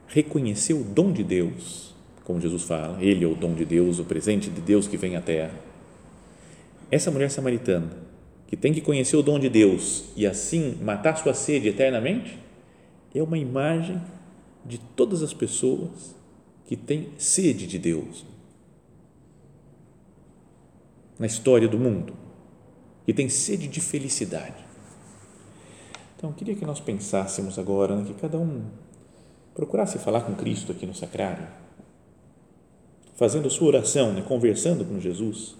reconhecer 0.08 0.74
o 0.74 0.84
dom 0.84 1.14
de 1.14 1.24
Deus, 1.24 1.96
como 2.24 2.42
Jesus 2.42 2.64
fala, 2.64 3.02
Ele 3.02 3.24
é 3.24 3.28
o 3.28 3.36
dom 3.36 3.54
de 3.54 3.64
Deus, 3.66 4.00
o 4.00 4.04
presente 4.04 4.50
de 4.50 4.60
Deus 4.60 4.88
que 4.88 4.98
vem 4.98 5.16
à 5.16 5.22
terra. 5.22 5.54
Essa 6.90 7.12
mulher 7.12 7.30
samaritana 7.30 8.04
que 8.48 8.58
tem 8.58 8.74
que 8.74 8.82
conhecer 8.82 9.16
o 9.16 9.22
dom 9.22 9.40
de 9.40 9.48
Deus 9.48 10.06
e 10.16 10.26
assim 10.26 10.78
matar 10.82 11.18
sua 11.18 11.34
sede 11.34 11.68
eternamente, 11.68 12.40
é 13.14 13.22
uma 13.22 13.38
imagem 13.38 14.02
de 14.66 14.78
todas 14.78 15.24
as 15.24 15.34
pessoas 15.34 16.16
que 16.66 16.76
têm 16.76 17.10
sede 17.18 17.66
de 17.68 17.80
Deus 17.80 18.26
na 21.18 21.28
história 21.28 21.68
do 21.68 21.78
mundo, 21.78 22.14
que 23.06 23.14
tem 23.14 23.30
sede 23.30 23.68
de 23.68 23.80
felicidade. 23.80 24.65
Então, 26.25 26.34
queria 26.34 26.55
que 26.55 26.65
nós 26.65 26.79
pensássemos 26.79 27.60
agora 27.60 27.96
né, 27.96 28.03
que 28.03 28.15
cada 28.15 28.39
um 28.39 28.65
procurasse 29.53 30.00
falar 30.00 30.22
com 30.22 30.34
Cristo 30.34 30.72
aqui 30.72 30.84
no 30.84 30.96
sacrário, 30.96 31.48
fazendo 33.13 33.48
sua 33.48 33.67
oração, 33.67 34.12
né, 34.12 34.24
conversando 34.24 34.84
com 34.84 35.00
Jesus 35.00 35.55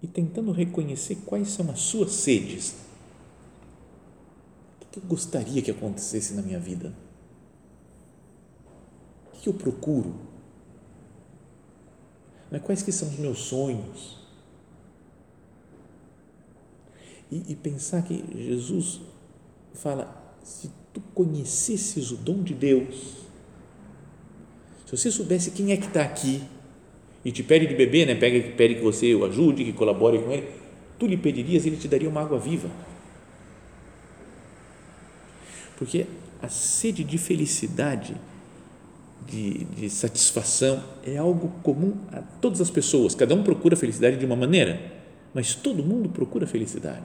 e 0.00 0.06
tentando 0.06 0.52
reconhecer 0.52 1.16
quais 1.26 1.48
são 1.48 1.68
as 1.72 1.80
suas 1.80 2.12
sedes. 2.12 2.76
O 4.80 4.86
que 4.92 5.00
eu 5.00 5.02
gostaria 5.08 5.60
que 5.60 5.72
acontecesse 5.72 6.34
na 6.34 6.42
minha 6.42 6.60
vida? 6.60 6.94
O 9.34 9.40
que 9.40 9.48
eu 9.48 9.54
procuro? 9.54 10.14
Né, 12.48 12.60
quais 12.60 12.80
que 12.80 12.92
são 12.92 13.08
os 13.08 13.18
meus 13.18 13.40
sonhos? 13.40 14.23
E, 17.30 17.52
e 17.52 17.56
pensar 17.56 18.02
que 18.02 18.24
Jesus 18.36 19.00
fala: 19.74 20.36
se 20.42 20.70
tu 20.92 21.00
conhecesses 21.14 22.10
o 22.10 22.16
dom 22.16 22.42
de 22.42 22.54
Deus, 22.54 23.24
se 24.86 24.96
você 24.96 25.10
soubesse 25.10 25.50
quem 25.50 25.72
é 25.72 25.76
que 25.76 25.86
está 25.86 26.02
aqui 26.02 26.42
e 27.24 27.32
te 27.32 27.42
pede 27.42 27.66
de 27.66 27.74
beber, 27.74 28.06
né? 28.06 28.14
Pega, 28.14 28.52
pede 28.56 28.76
que 28.76 28.82
você 28.82 29.14
o 29.14 29.24
ajude, 29.24 29.64
que 29.64 29.72
colabore 29.72 30.18
com 30.18 30.30
ele, 30.30 30.48
tu 30.98 31.06
lhe 31.06 31.16
pedirias, 31.16 31.64
ele 31.66 31.76
te 31.76 31.88
daria 31.88 32.08
uma 32.08 32.20
água 32.20 32.38
viva. 32.38 32.68
Porque 35.76 36.06
a 36.40 36.48
sede 36.48 37.02
de 37.02 37.18
felicidade, 37.18 38.14
de, 39.26 39.64
de 39.64 39.90
satisfação, 39.90 40.82
é 41.04 41.16
algo 41.16 41.48
comum 41.62 41.96
a 42.12 42.20
todas 42.20 42.60
as 42.60 42.70
pessoas. 42.70 43.14
Cada 43.14 43.34
um 43.34 43.42
procura 43.42 43.74
felicidade 43.74 44.18
de 44.18 44.26
uma 44.26 44.36
maneira, 44.36 45.03
mas 45.34 45.54
todo 45.54 45.82
mundo 45.82 46.08
procura 46.08 46.46
felicidade. 46.46 47.04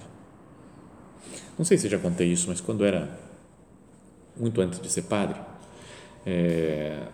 Não 1.58 1.66
sei 1.66 1.78
se 1.78 1.90
já 1.90 2.00
contei 2.00 2.32
isso, 2.32 2.48
mas 2.48 2.62
quando 2.62 2.86
era 2.86 3.10
muito 4.38 4.62
antes 4.62 4.80
de 4.80 4.90
ser 4.90 5.04
padre, 5.04 5.38
é, 6.26 7.08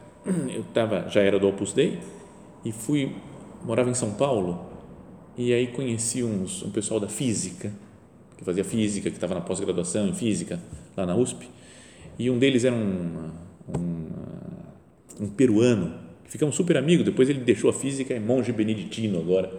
eu 0.53 0.63
tava, 0.73 1.09
já 1.09 1.21
era 1.21 1.39
do 1.39 1.47
Opus 1.47 1.73
Dei 1.73 1.99
e 2.63 2.71
fui 2.71 3.15
morava 3.63 3.89
em 3.89 3.95
São 3.95 4.13
Paulo 4.13 4.69
e 5.35 5.51
aí 5.51 5.67
conheci 5.67 6.23
uns, 6.23 6.61
um 6.61 6.69
pessoal 6.69 6.99
da 6.99 7.07
física 7.07 7.71
que 8.37 8.43
fazia 8.43 8.63
física, 8.63 9.09
que 9.09 9.15
estava 9.17 9.33
na 9.33 9.41
pós-graduação 9.41 10.07
em 10.07 10.13
física 10.13 10.59
lá 10.95 11.05
na 11.05 11.15
USP 11.15 11.49
e 12.19 12.29
um 12.29 12.37
deles 12.37 12.63
era 12.65 12.75
um, 12.75 13.31
um, 13.75 14.07
um 15.21 15.29
peruano 15.29 16.05
ficamos 16.35 16.55
super 16.55 16.77
amigos. 16.77 17.05
Depois 17.05 17.29
ele 17.29 17.39
deixou 17.39 17.69
a 17.69 17.73
física, 17.73 18.13
é 18.13 18.19
monge 18.19 18.51
beneditino 18.51 19.19
agora, 19.19 19.51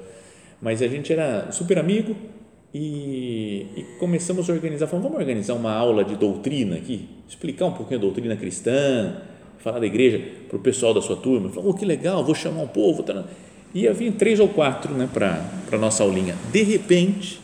mas 0.60 0.82
a 0.82 0.88
gente 0.88 1.12
era 1.12 1.50
super 1.52 1.78
amigo 1.78 2.16
e, 2.74 3.66
e, 3.76 3.86
começamos 3.98 4.50
a 4.50 4.52
organizar, 4.52 4.86
falamos, 4.86 5.10
vamos 5.10 5.20
organizar 5.20 5.54
uma 5.54 5.72
aula 5.72 6.04
de 6.04 6.16
doutrina 6.16 6.76
aqui, 6.76 7.08
explicar 7.28 7.66
um 7.66 7.72
pouquinho 7.72 7.98
a 7.98 8.02
doutrina 8.02 8.36
cristã, 8.36 9.16
falar 9.58 9.78
da 9.78 9.86
igreja 9.86 10.22
para 10.48 10.56
o 10.56 10.60
pessoal 10.60 10.92
da 10.92 11.00
sua 11.00 11.16
turma. 11.16 11.48
Falou, 11.50 11.70
oh, 11.70 11.74
que 11.74 11.84
legal, 11.84 12.24
vou 12.24 12.34
chamar 12.34 12.62
um 12.62 12.68
povo. 12.68 13.04
E 13.74 13.88
havia 13.88 14.12
três 14.12 14.38
ou 14.40 14.48
quatro 14.48 14.92
né, 14.94 15.08
para 15.12 15.42
a 15.72 15.76
nossa 15.78 16.02
aulinha. 16.02 16.36
De 16.52 16.62
repente, 16.62 17.40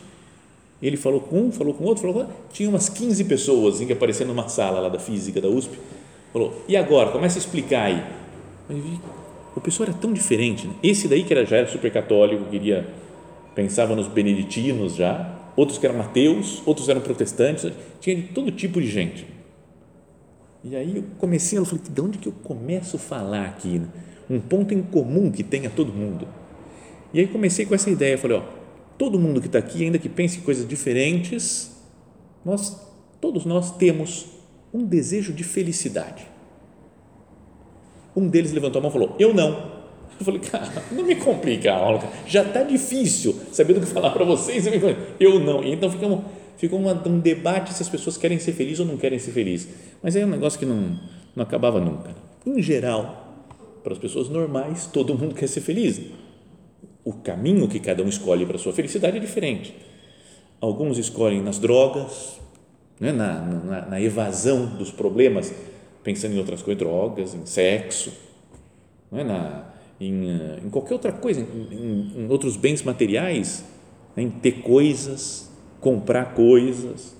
ele 0.81 0.97
falou 0.97 1.19
com 1.19 1.47
um, 1.47 1.51
falou 1.51 1.73
com 1.73 1.83
outro, 1.83 2.01
falou 2.07 2.25
com 2.25 2.31
tinha 2.51 2.69
umas 2.69 2.87
15 2.89 3.23
pessoas 3.25 3.75
assim, 3.75 3.87
que 3.87 3.93
apareceram 3.93 4.33
numa 4.33 4.47
sala 4.47 4.79
lá 4.79 4.89
da 4.89 4.99
física 4.99 5.41
da 5.41 5.47
USP. 5.47 5.77
Falou, 6.31 6.63
e 6.67 6.77
agora? 6.77 7.11
Começa 7.11 7.37
a 7.37 7.41
explicar 7.41 7.85
aí. 7.85 8.03
Vi, 8.69 8.99
o 9.55 9.61
pessoal 9.61 9.89
era 9.89 9.97
tão 9.97 10.13
diferente. 10.13 10.67
Né? 10.67 10.73
Esse 10.81 11.07
daí 11.07 11.23
que 11.23 11.33
era, 11.33 11.45
já 11.45 11.57
era 11.57 11.67
super 11.67 11.91
católico, 11.91 12.45
queria 12.49 12.87
pensava 13.55 13.95
nos 13.95 14.07
beneditinos 14.07 14.95
já, 14.95 15.51
outros 15.55 15.77
que 15.77 15.85
eram 15.85 16.01
ateus, 16.01 16.61
outros 16.65 16.89
eram 16.89 17.01
protestantes, 17.01 17.71
tinha 17.99 18.15
de 18.15 18.23
todo 18.23 18.51
tipo 18.51 18.81
de 18.81 18.87
gente. 18.87 19.25
E 20.63 20.75
aí 20.75 20.97
eu 20.97 21.03
comecei, 21.17 21.59
eu 21.59 21.65
falei, 21.65 21.83
de 21.89 22.01
onde 22.01 22.17
que 22.17 22.27
eu 22.27 22.31
começo 22.31 22.95
a 22.95 22.99
falar 22.99 23.45
aqui? 23.45 23.81
Um 24.29 24.39
ponto 24.39 24.73
em 24.73 24.81
comum 24.81 25.29
que 25.29 25.43
tenha 25.43 25.69
todo 25.69 25.91
mundo. 25.91 26.27
E 27.13 27.19
aí 27.19 27.27
comecei 27.27 27.65
com 27.65 27.75
essa 27.75 27.89
ideia, 27.89 28.17
falei, 28.17 28.37
ó, 28.37 28.43
todo 28.97 29.19
mundo 29.19 29.41
que 29.41 29.47
está 29.47 29.59
aqui, 29.59 29.83
ainda 29.83 29.99
que 29.99 30.09
pense 30.09 30.39
em 30.39 30.41
coisas 30.41 30.67
diferentes, 30.67 31.75
nós, 32.43 32.81
todos 33.19 33.45
nós 33.45 33.75
temos 33.75 34.27
um 34.73 34.85
desejo 34.85 35.33
de 35.33 35.43
felicidade. 35.43 36.25
Um 38.15 38.27
deles 38.27 38.53
levantou 38.53 38.79
a 38.79 38.81
mão 38.83 38.89
e 38.89 38.93
falou, 38.93 39.15
eu 39.19 39.33
não. 39.33 39.82
Eu 40.19 40.25
falei, 40.25 40.39
cara, 40.39 40.71
não 40.91 41.03
me 41.03 41.15
complica 41.15 41.73
a 41.73 41.77
aula, 41.77 41.99
cara. 41.99 42.13
já 42.25 42.43
está 42.43 42.63
difícil 42.63 43.35
saber 43.51 43.73
do 43.73 43.81
que 43.81 43.87
falar 43.87 44.11
para 44.11 44.23
vocês, 44.23 44.65
eu 45.19 45.39
não. 45.39 45.63
Então 45.63 45.89
ficamos, 45.89 46.21
ficou 46.57 46.79
uma, 46.79 46.93
um 47.07 47.19
debate 47.19 47.73
se 47.73 47.81
as 47.81 47.89
pessoas 47.89 48.17
querem 48.17 48.39
ser 48.39 48.53
felizes 48.53 48.79
ou 48.79 48.85
não 48.85 48.97
querem 48.97 49.19
ser 49.19 49.31
felizes. 49.31 49.69
Mas 50.01 50.15
é 50.15 50.25
um 50.25 50.29
negócio 50.29 50.59
que 50.59 50.65
não, 50.65 50.99
não 51.35 51.43
acabava 51.43 51.79
nunca. 51.79 52.15
Em 52.45 52.61
geral, 52.61 53.23
para 53.83 53.93
as 53.93 53.99
pessoas 53.99 54.29
normais, 54.29 54.85
todo 54.85 55.17
mundo 55.17 55.35
quer 55.35 55.47
ser 55.47 55.61
feliz. 55.61 56.01
O 57.03 57.13
caminho 57.13 57.67
que 57.67 57.79
cada 57.79 58.01
um 58.01 58.07
escolhe 58.07 58.45
para 58.45 58.55
a 58.55 58.59
sua 58.59 58.71
felicidade 58.71 59.17
é 59.17 59.19
diferente. 59.19 59.75
Alguns 60.61 60.97
escolhem 60.97 61.41
nas 61.41 61.59
drogas, 61.59 62.39
né, 62.99 63.11
na, 63.11 63.41
na, 63.41 63.85
na 63.87 64.01
evasão 64.01 64.65
dos 64.65 64.89
problemas, 64.91 65.53
pensando 66.03 66.35
em 66.35 66.37
outras 66.37 66.61
coisas, 66.61 66.79
drogas, 66.79 67.33
em 67.33 67.45
sexo, 67.45 68.13
né, 69.11 69.23
na, 69.23 69.72
em, 69.99 70.29
eh, 70.29 70.59
em 70.65 70.69
qualquer 70.69 70.93
outra 70.93 71.11
coisa, 71.11 71.41
em, 71.41 72.13
em 72.15 72.27
outros 72.29 72.55
bens 72.57 72.81
materiais, 72.83 73.63
né, 74.15 74.23
em 74.23 74.29
ter 74.29 74.61
coisas, 74.61 75.49
comprar 75.79 76.33
coisas, 76.33 77.15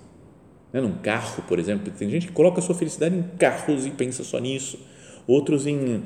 né, 0.71 0.81
num 0.81 0.97
carro, 0.97 1.43
por 1.47 1.59
exemplo. 1.59 1.91
Tem 1.97 2.09
gente 2.09 2.27
que 2.27 2.33
coloca 2.33 2.59
a 2.59 2.61
sua 2.61 2.75
felicidade 2.75 3.15
em 3.15 3.23
carros 3.37 3.85
e 3.85 3.91
pensa 3.91 4.23
só 4.23 4.39
nisso, 4.39 4.79
outros 5.27 5.67
em, 5.67 6.03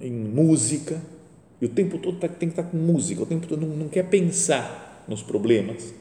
em 0.00 0.12
música, 0.12 1.00
e 1.60 1.66
o 1.66 1.68
tempo 1.68 1.98
todo 1.98 2.18
tá, 2.18 2.28
tem 2.28 2.48
que 2.48 2.52
estar 2.52 2.62
tá 2.62 2.70
com 2.70 2.76
música, 2.76 3.22
o 3.22 3.26
tempo 3.26 3.46
todo 3.46 3.60
não, 3.60 3.76
não 3.76 3.88
quer 3.88 4.08
pensar 4.08 5.04
nos 5.08 5.22
problemas, 5.22 5.94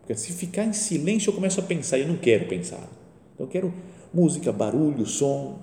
porque 0.00 0.14
se 0.14 0.32
ficar 0.32 0.64
em 0.64 0.72
silêncio 0.72 1.30
eu 1.30 1.34
começo 1.34 1.60
a 1.60 1.62
pensar, 1.62 1.98
e 1.98 2.02
eu 2.02 2.08
não 2.08 2.16
quero 2.16 2.46
pensar. 2.46 2.88
Então, 3.34 3.46
eu 3.46 3.48
quero 3.48 3.72
música, 4.12 4.50
barulho, 4.50 5.04
som, 5.06 5.58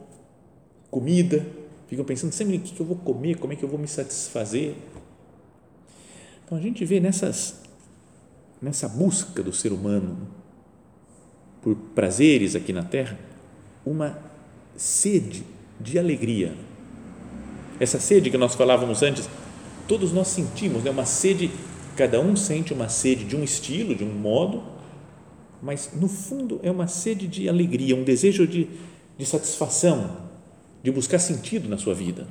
comida, 0.92 1.46
ficam 1.96 2.06
pensando 2.06 2.34
sempre 2.34 2.58
o 2.58 2.60
que 2.60 2.80
eu 2.80 2.86
vou 2.86 2.98
comer, 2.98 3.38
como 3.38 3.54
é 3.54 3.56
que 3.56 3.64
eu 3.64 3.70
vou 3.70 3.80
me 3.80 3.88
satisfazer. 3.88 4.75
Então 6.44 6.58
a 6.58 6.62
gente 6.62 6.84
vê 6.84 7.00
nessas, 7.00 7.62
nessa 8.62 8.90
busca 8.90 9.42
do 9.42 9.54
ser 9.54 9.72
humano 9.72 10.28
por 11.62 11.75
prazeres 11.96 12.54
aqui 12.54 12.74
na 12.74 12.84
Terra 12.84 13.18
uma 13.86 14.20
sede 14.75 15.44
de 15.80 15.98
alegria. 15.98 16.54
Essa 17.80 18.00
sede 18.00 18.30
que 18.30 18.38
nós 18.38 18.56
falávamos 18.56 19.02
antes, 19.02 19.30
todos 19.88 20.12
nós 20.12 20.28
sentimos, 20.28 20.84
né? 20.84 20.92
uma 20.92 21.06
sede, 21.06 21.50
cada 21.96 22.20
um 22.20 22.36
sente 22.36 22.74
uma 22.74 22.90
sede 22.90 23.24
de 23.24 23.36
um 23.36 23.44
estilo, 23.44 23.96
de 23.96 24.04
um 24.04 24.14
modo, 24.14 24.64
mas 25.62 25.92
no 25.94 26.10
fundo 26.10 26.60
é 26.62 26.70
uma 26.70 26.88
sede 26.88 27.28
de 27.28 27.48
alegria, 27.48 27.96
um 27.96 28.04
desejo 28.04 28.46
de, 28.46 28.68
de 29.18 29.25
satisfação, 29.25 30.25
de 30.86 30.92
buscar 30.92 31.18
sentido 31.18 31.68
na 31.68 31.80
sua 31.80 31.96
vida. 31.96 32.27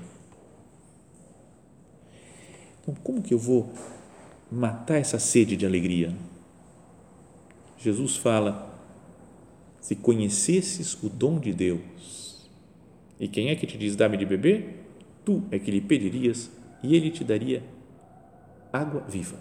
Então, 2.80 2.94
como 3.02 3.20
que 3.20 3.34
eu 3.34 3.38
vou 3.38 3.73
matar 4.49 4.96
essa 4.96 5.18
sede 5.18 5.56
de 5.56 5.66
alegria? 5.66 6.14
Jesus 7.76 8.16
fala: 8.16 8.80
se 9.80 9.96
conhecesses 9.96 10.94
o 11.02 11.08
dom 11.08 11.40
de 11.40 11.52
Deus, 11.52 12.49
e 13.18 13.26
quem 13.26 13.49
é 13.49 13.56
que 13.56 13.66
te 13.66 13.76
diz 13.76 13.96
dá-me 13.96 14.16
de 14.16 14.25
beber? 14.25 14.87
Tu 15.25 15.42
é 15.50 15.58
que 15.58 15.73
lhe 15.73 15.80
pedirias 15.80 16.49
e 16.80 16.94
ele 16.94 17.11
te 17.11 17.25
daria 17.25 17.61
água 18.73 19.00
viva. 19.08 19.40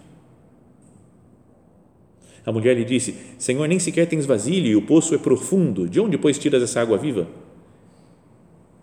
A 2.44 2.50
mulher 2.50 2.76
lhe 2.76 2.84
disse: 2.84 3.14
Senhor, 3.38 3.68
nem 3.68 3.78
sequer 3.78 4.08
tens 4.08 4.26
vasilha 4.26 4.66
e 4.66 4.74
o 4.74 4.82
poço 4.82 5.14
é 5.14 5.18
profundo. 5.18 5.88
De 5.88 6.00
onde, 6.00 6.18
pois, 6.18 6.36
tiras 6.36 6.64
essa 6.64 6.80
água 6.80 6.98
viva? 6.98 7.43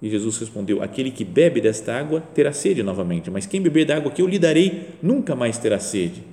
E 0.01 0.09
Jesus 0.09 0.37
respondeu: 0.39 0.81
Aquele 0.81 1.11
que 1.11 1.23
bebe 1.23 1.61
desta 1.61 1.93
água 1.93 2.21
terá 2.33 2.51
sede 2.51 2.81
novamente, 2.81 3.29
mas 3.29 3.45
quem 3.45 3.61
beber 3.61 3.85
da 3.85 3.97
água 3.97 4.11
que 4.11 4.21
eu 4.21 4.27
lhe 4.27 4.39
darei 4.39 4.89
nunca 5.01 5.35
mais 5.35 5.57
terá 5.57 5.79
sede. 5.79 6.23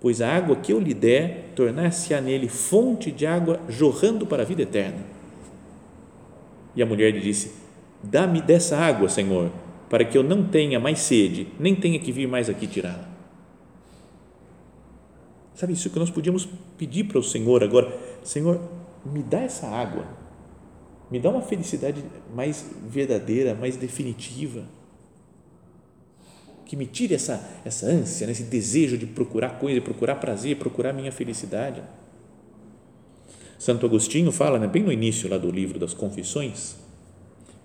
Pois 0.00 0.20
a 0.20 0.34
água 0.34 0.56
que 0.56 0.72
eu 0.72 0.80
lhe 0.80 0.94
der 0.94 1.52
tornar-se-á 1.54 2.20
nele 2.20 2.48
fonte 2.48 3.10
de 3.10 3.26
água 3.26 3.60
jorrando 3.68 4.26
para 4.26 4.42
a 4.42 4.46
vida 4.46 4.62
eterna. 4.62 4.98
E 6.74 6.82
a 6.82 6.86
mulher 6.86 7.12
lhe 7.12 7.20
disse: 7.20 7.52
Dá-me 8.02 8.40
dessa 8.40 8.76
água, 8.76 9.08
Senhor, 9.08 9.50
para 9.88 10.04
que 10.04 10.16
eu 10.16 10.22
não 10.22 10.44
tenha 10.44 10.80
mais 10.80 11.00
sede, 11.00 11.48
nem 11.58 11.74
tenha 11.74 11.98
que 11.98 12.12
vir 12.12 12.26
mais 12.26 12.48
aqui 12.48 12.66
tirá-la. 12.66 13.08
Sabe 15.54 15.72
isso 15.72 15.88
que 15.88 15.98
nós 15.98 16.10
podíamos 16.10 16.48
pedir 16.76 17.04
para 17.04 17.18
o 17.18 17.22
Senhor 17.22 17.62
agora? 17.62 17.96
Senhor, 18.22 18.60
me 19.06 19.22
dá 19.22 19.40
essa 19.40 19.68
água, 19.68 20.04
me 21.10 21.18
dá 21.18 21.30
uma 21.30 21.42
felicidade 21.42 22.02
mais 22.34 22.64
verdadeira, 22.88 23.54
mais 23.54 23.76
definitiva, 23.76 24.64
que 26.64 26.76
me 26.76 26.86
tire 26.86 27.14
essa, 27.14 27.46
essa 27.64 27.86
ânsia, 27.86 28.26
né, 28.26 28.32
esse 28.32 28.44
desejo 28.44 28.96
de 28.96 29.06
procurar 29.06 29.58
coisa, 29.58 29.80
procurar 29.80 30.16
prazer, 30.16 30.56
procurar 30.56 30.92
minha 30.92 31.12
felicidade. 31.12 31.82
Santo 33.58 33.86
Agostinho 33.86 34.32
fala, 34.32 34.58
né, 34.58 34.66
bem 34.66 34.82
no 34.82 34.92
início 34.92 35.28
lá 35.28 35.38
do 35.38 35.50
livro 35.50 35.78
das 35.78 35.94
Confissões, 35.94 36.76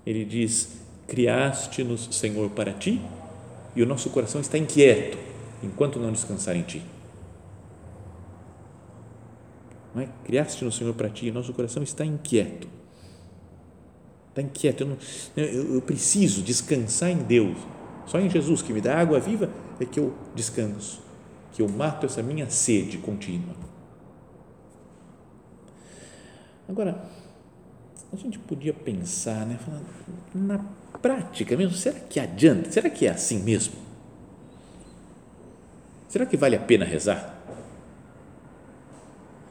ele 0.06 0.26
diz: 0.26 0.80
Criaste-nos, 1.08 2.10
Senhor, 2.12 2.50
para 2.52 2.74
ti, 2.74 3.02
e 3.76 3.82
o 3.82 3.86
nosso 3.86 4.10
coração 4.10 4.42
está 4.42 4.58
inquieto 4.58 5.18
enquanto 5.64 6.00
não 6.00 6.12
descansar 6.12 6.56
em 6.56 6.64
ti. 6.64 6.82
Não 9.94 10.04
é? 10.04 10.10
Criaste-nos, 10.24 10.76
Senhor, 10.76 10.94
para 10.94 11.10
ti, 11.10 11.28
e 11.28 11.32
nosso 11.32 11.54
coração 11.54 11.82
está 11.84 12.06
inquieto. 12.06 12.68
Está 14.30 14.42
inquieto. 14.42 14.82
Eu, 14.82 14.88
não, 14.88 14.98
eu, 15.36 15.76
eu 15.76 15.82
preciso 15.82 16.42
descansar 16.42 17.10
em 17.10 17.18
Deus. 17.18 17.58
Só 18.06 18.20
em 18.20 18.30
Jesus, 18.30 18.62
que 18.62 18.74
me 18.74 18.82
dá 18.82 18.98
água 18.98 19.20
viva, 19.20 19.50
é 19.80 19.86
que 19.86 20.00
eu 20.00 20.14
descanso, 20.34 21.02
que 21.54 21.62
eu 21.62 21.70
mato 21.70 22.06
essa 22.06 22.24
minha 22.24 22.50
sede 22.50 22.98
contínua. 22.98 23.56
Agora, 26.68 27.04
a 28.12 28.16
gente 28.16 28.40
podia 28.40 28.74
pensar, 28.74 29.46
né, 29.46 29.60
na 30.34 30.60
prática 31.02 31.56
mesmo, 31.56 31.76
será 31.76 32.00
que 32.00 32.20
adianta? 32.20 32.72
Será 32.72 32.90
que 32.90 33.06
é 33.06 33.12
assim 33.12 33.40
mesmo? 33.40 33.76
Será 36.08 36.26
que 36.26 36.36
vale 36.36 36.56
a 36.56 36.60
pena 36.60 36.86
rezar? 36.86 37.36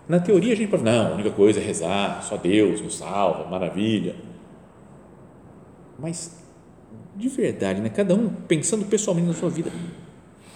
Na 0.09 0.19
teoria 0.19 0.53
a 0.55 0.57
gente 0.57 0.71
fala, 0.71 0.83
não, 0.83 1.13
a 1.13 1.15
única 1.15 1.31
coisa 1.31 1.61
é 1.61 1.63
rezar, 1.63 2.23
só 2.23 2.37
Deus 2.37 2.81
nos 2.81 2.97
salva, 2.97 3.49
maravilha. 3.49 4.17
Mas, 5.99 6.31
de 7.17 7.29
verdade, 7.29 7.81
né, 7.81 7.89
cada 7.89 8.15
um 8.15 8.29
pensando 8.29 8.85
pessoalmente 8.85 9.29
na 9.29 9.35
sua 9.35 9.51
vida, 9.51 9.71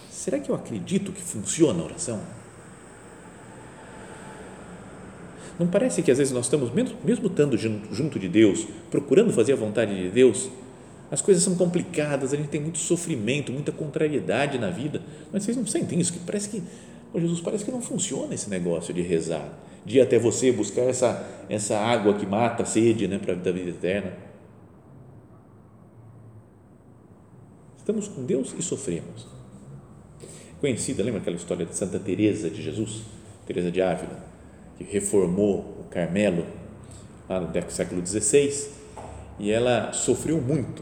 será 0.09 0.39
que 0.39 0.49
eu 0.49 0.55
acredito 0.55 1.11
que 1.11 1.21
funciona 1.21 1.81
a 1.81 1.85
oração? 1.85 2.21
Não 5.59 5.67
parece 5.67 6.01
que 6.01 6.09
às 6.09 6.17
vezes 6.17 6.33
nós 6.33 6.45
estamos, 6.45 6.71
mesmo, 6.71 6.97
mesmo 7.03 7.27
estando 7.27 7.57
junto, 7.57 7.93
junto 7.93 8.17
de 8.17 8.27
Deus, 8.27 8.65
procurando 8.89 9.31
fazer 9.31 9.53
a 9.53 9.55
vontade 9.55 9.95
de 9.95 10.09
Deus, 10.09 10.49
as 11.11 11.21
coisas 11.21 11.43
são 11.43 11.55
complicadas, 11.55 12.33
a 12.33 12.37
gente 12.37 12.49
tem 12.49 12.59
muito 12.59 12.79
sofrimento, 12.79 13.51
muita 13.51 13.71
contrariedade 13.71 14.57
na 14.57 14.71
vida, 14.71 15.01
mas 15.31 15.43
vocês 15.43 15.55
não 15.55 15.65
sentem 15.67 15.99
isso? 15.99 16.11
Que 16.11 16.19
parece 16.19 16.49
que, 16.49 16.63
oh 17.13 17.19
Jesus, 17.19 17.39
parece 17.39 17.63
que 17.63 17.71
não 17.71 17.81
funciona 17.81 18.33
esse 18.33 18.49
negócio 18.49 18.91
de 18.93 19.01
rezar, 19.01 19.47
de 19.85 19.97
ir 19.97 20.01
até 20.01 20.17
você 20.17 20.51
buscar 20.51 20.81
essa, 20.83 21.23
essa 21.47 21.77
água 21.77 22.15
que 22.15 22.25
mata 22.25 22.63
a 22.63 22.65
sede 22.65 23.07
né, 23.07 23.19
para 23.19 23.33
a 23.33 23.53
vida 23.53 23.69
eterna. 23.69 24.32
Estamos 27.83 28.07
com 28.07 28.23
Deus 28.23 28.55
e 28.57 28.63
sofremos. 28.63 29.27
Conhecida, 30.61 31.03
lembra 31.03 31.19
aquela 31.19 31.35
história 31.35 31.65
de 31.65 31.75
Santa 31.75 31.99
Teresa 31.99 32.49
de 32.49 32.61
Jesus, 32.61 33.01
Teresa 33.45 33.69
de 33.69 33.81
Ávila? 33.81 34.23
que 34.77 34.85
reformou 34.85 35.59
o 35.81 35.83
Carmelo 35.91 36.45
lá 37.27 37.41
no 37.41 37.51
século 37.69 38.01
XVI 38.07 38.69
e 39.37 39.51
ela 39.51 39.91
sofreu 39.91 40.39
muito 40.39 40.81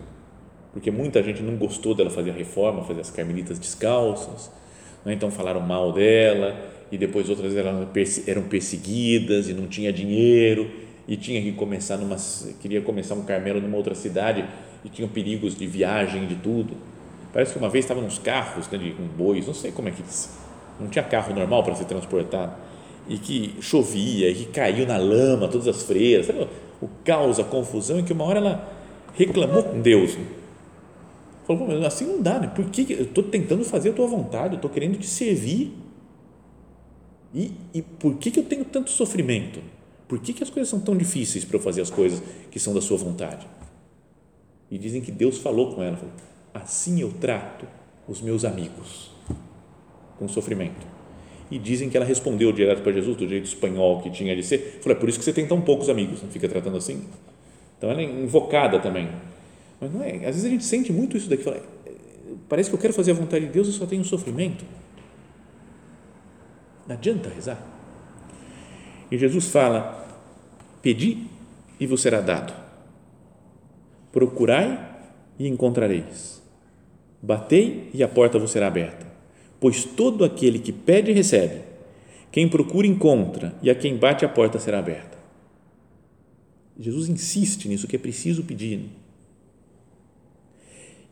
porque 0.71 0.91
muita 0.91 1.23
gente 1.23 1.41
não 1.41 1.55
gostou 1.55 1.95
dela 1.95 2.11
fazer 2.11 2.29
a 2.29 2.33
reforma, 2.33 2.83
fazer 2.83 3.01
as 3.01 3.09
carmelitas 3.09 3.57
descalças, 3.57 4.51
né? 5.03 5.13
então 5.13 5.31
falaram 5.31 5.59
mal 5.59 5.91
dela 5.91 6.55
e 6.91 6.99
depois 6.99 7.27
outras 7.31 7.55
eram, 7.55 7.89
eram 8.27 8.43
perseguidas 8.43 9.49
e 9.49 9.53
não 9.55 9.65
tinha 9.65 9.91
dinheiro 9.91 10.69
e 11.07 11.17
tinha 11.17 11.41
que 11.41 11.51
começar 11.53 11.97
numa 11.97 12.17
queria 12.61 12.79
começar 12.81 13.15
um 13.15 13.23
Carmelo 13.23 13.59
numa 13.59 13.75
outra 13.75 13.95
cidade 13.95 14.45
e 14.84 14.89
tinha 14.89 15.08
perigos 15.08 15.56
de 15.56 15.67
viagem 15.67 16.28
de 16.28 16.36
tudo 16.36 16.76
parece 17.32 17.54
que 17.54 17.60
uma 17.60 17.70
vez 17.70 17.86
estavam 17.86 18.04
uns 18.04 18.20
carros 18.20 18.70
né, 18.70 18.78
de, 18.78 18.91
com 18.91 19.04
bois 19.04 19.48
não 19.48 19.54
sei 19.54 19.72
como 19.72 19.88
é 19.88 19.91
que 19.91 20.04
não 20.80 20.88
tinha 20.88 21.04
carro 21.04 21.34
normal 21.34 21.63
para 21.63 21.76
se 21.76 21.86
transportar 21.86 22.60
e 23.08 23.17
que 23.17 23.56
chovia, 23.60 24.30
e 24.30 24.36
que 24.36 24.46
caiu 24.46 24.86
na 24.86 24.98
lama, 24.98 25.48
todas 25.48 25.67
as 25.67 25.84
freiras, 25.84 26.28
sabe? 26.28 26.48
o 26.82 26.88
caos, 27.04 27.39
a 27.39 27.44
confusão, 27.44 28.00
e 28.00 28.04
que 28.04 28.13
uma 28.13 28.24
hora 28.24 28.39
ela 28.39 28.74
reclamou 29.13 29.63
com 29.63 29.82
Deus. 29.82 30.17
Falou, 31.46 31.86
assim 31.86 32.06
não 32.06 32.22
dá, 32.22 32.39
né? 32.39 32.48
Por 32.48 32.65
que 32.65 32.94
eu 32.94 33.04
estou 33.04 33.24
tentando 33.24 33.63
fazer 33.63 33.89
a 33.89 33.94
tua 33.94 34.08
vontade, 34.08 34.54
eu 34.54 34.56
estou 34.56 34.70
querendo 34.70 34.98
te 34.98 35.08
servir. 35.08 35.74
E, 37.34 37.52
e 37.74 37.82
por 37.82 38.15
que, 38.15 38.32
que 38.32 38.39
eu 38.39 38.44
tenho 38.44 38.65
tanto 38.65 38.89
sofrimento? 38.89 39.62
Por 40.08 40.20
que, 40.20 40.34
que 40.34 40.44
as 40.44 40.50
coisas 40.50 40.70
são 40.70 40.80
tão 40.80 40.98
difíceis 40.98 41.46
para 41.46 41.58
eu 41.58 41.62
fazer 41.62 41.82
as 41.82 41.89
coisas 41.89 42.22
que 42.50 42.60
são 42.60 42.74
da 42.74 42.82
sua 42.82 42.98
vontade? 42.98 43.48
E 44.71 44.77
dizem 44.77 45.01
que 45.01 45.12
Deus 45.12 45.38
falou 45.38 45.75
com 45.75 45.84
ela, 45.84 45.97
falou, 45.97 46.13
assim 46.53 47.01
eu 47.01 47.12
trato 47.12 47.67
os 48.07 48.21
meus 48.21 48.45
amigos 48.45 49.12
com 50.17 50.27
sofrimento 50.29 50.88
e 51.51 51.60
dizem 51.60 51.89
que 51.89 51.97
ela 51.97 52.05
respondeu 52.05 52.53
direto 52.53 52.81
para 52.81 52.93
Jesus, 52.93 53.17
do 53.17 53.27
jeito 53.27 53.43
espanhol 53.43 54.01
que 54.01 54.10
tinha 54.10 54.34
de 54.34 54.41
ser. 54.41 54.79
Falou, 54.81 54.97
é 54.97 54.99
por 54.99 55.10
isso 55.10 55.19
que 55.19 55.25
você 55.25 55.34
tem 55.34 55.45
tão 55.45 55.60
poucos 55.60 55.89
amigos, 55.89 56.23
não 56.23 56.29
fica 56.29 56.47
tratando 56.47 56.77
assim. 56.77 57.03
Então 57.77 57.91
ela 57.91 58.01
é 58.01 58.05
invocada 58.05 58.79
também. 58.79 59.10
Mas 59.81 59.91
não 59.91 60.01
é, 60.01 60.15
às 60.15 60.36
vezes 60.36 60.45
a 60.45 60.49
gente 60.49 60.63
sente 60.63 60.93
muito 60.93 61.17
isso 61.17 61.29
daqui, 61.29 61.43
fala, 61.43 61.57
é, 61.86 61.91
parece 62.47 62.69
que 62.69 62.75
eu 62.75 62.79
quero 62.79 62.93
fazer 62.93 63.12
a 63.12 63.15
vontade 63.15 63.45
de 63.47 63.51
Deus 63.51 63.67
e 63.67 63.73
só 63.73 63.86
tenho 63.86 64.05
sofrimento. 64.05 64.63
Não 66.88 66.95
adianta 66.95 67.29
rezar. 67.29 67.62
E 69.12 69.17
Jesus 69.17 69.47
fala: 69.47 70.07
Pedi 70.81 71.27
e 71.79 71.86
vos 71.86 72.01
será 72.01 72.21
dado. 72.21 72.61
Procurai 74.12 74.89
e 75.39 75.47
encontrareis. 75.47 76.41
Batei 77.21 77.89
e 77.93 78.04
a 78.04 78.08
porta 78.08 78.38
vos 78.38 78.52
será 78.52 78.67
aberta 78.67 79.12
pois 79.62 79.86
todo 79.86 80.26
aquele 80.26 80.58
que 80.58 80.74
pede 80.74 81.12
recebe, 81.12 81.62
quem 82.32 82.50
procura 82.50 82.88
encontra, 82.88 83.54
e 83.62 83.69
a 83.69 83.76
quem 83.76 83.95
bate 83.95 84.26
a 84.26 84.30
porta 84.30 84.58
será 84.58 84.80
aberta. 84.80 85.19
Jesus 86.80 87.08
insiste 87.08 87.69
nisso 87.69 87.88
que 87.88 87.95
é 87.95 88.00
preciso 88.00 88.43
pedir. 88.43 88.86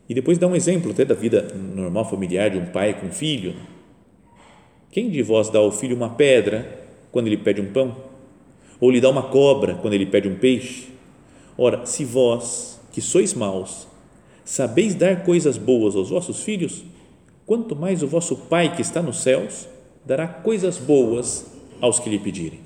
E 0.08 0.14
depois 0.14 0.36
dá 0.36 0.48
um 0.48 0.56
exemplo 0.56 0.90
até 0.90 1.04
da 1.04 1.14
vida 1.14 1.42
normal 1.54 2.10
familiar 2.10 2.50
de 2.50 2.58
um 2.58 2.66
pai 2.66 2.98
com 2.98 3.06
um 3.06 3.12
filho. 3.12 3.54
Quem 4.90 5.08
de 5.08 5.22
vós 5.22 5.48
dá 5.48 5.60
ao 5.60 5.70
filho 5.70 5.94
uma 5.94 6.10
pedra 6.10 6.88
quando 7.12 7.28
ele 7.28 7.36
pede 7.36 7.60
um 7.60 7.72
pão? 7.72 7.96
Ou 8.80 8.90
lhe 8.90 9.00
dá 9.00 9.08
uma 9.08 9.22
cobra 9.22 9.76
quando 9.76 9.94
ele 9.94 10.06
pede 10.06 10.26
um 10.26 10.34
peixe? 10.34 10.88
Ora, 11.56 11.86
se 11.86 12.04
vós, 12.04 12.79
que 12.92 13.00
sois 13.00 13.34
maus, 13.34 13.86
sabeis 14.44 14.94
dar 14.94 15.24
coisas 15.24 15.56
boas 15.56 15.94
aos 15.94 16.10
vossos 16.10 16.42
filhos, 16.42 16.84
quanto 17.46 17.76
mais 17.76 18.02
o 18.02 18.06
vosso 18.06 18.36
Pai 18.36 18.74
que 18.74 18.82
está 18.82 19.02
nos 19.02 19.22
céus 19.22 19.68
dará 20.04 20.26
coisas 20.26 20.78
boas 20.78 21.46
aos 21.80 21.98
que 21.98 22.10
lhe 22.10 22.18
pedirem. 22.18 22.60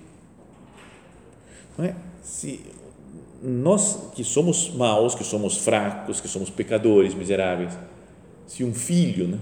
Não 1.76 1.84
é? 1.84 1.94
Se 2.22 2.60
nós 3.42 4.10
que 4.14 4.24
somos 4.24 4.70
maus, 4.70 5.14
que 5.14 5.24
somos 5.24 5.58
fracos, 5.58 6.20
que 6.20 6.28
somos 6.28 6.48
pecadores, 6.48 7.14
miseráveis, 7.14 7.76
se 8.46 8.64
um 8.64 8.72
filho, 8.72 9.28
né? 9.28 9.38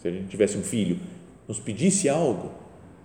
se 0.00 0.08
a 0.08 0.10
gente 0.10 0.28
tivesse 0.28 0.56
um 0.56 0.62
filho, 0.62 0.98
nos 1.46 1.58
pedisse 1.58 2.08
algo, 2.08 2.50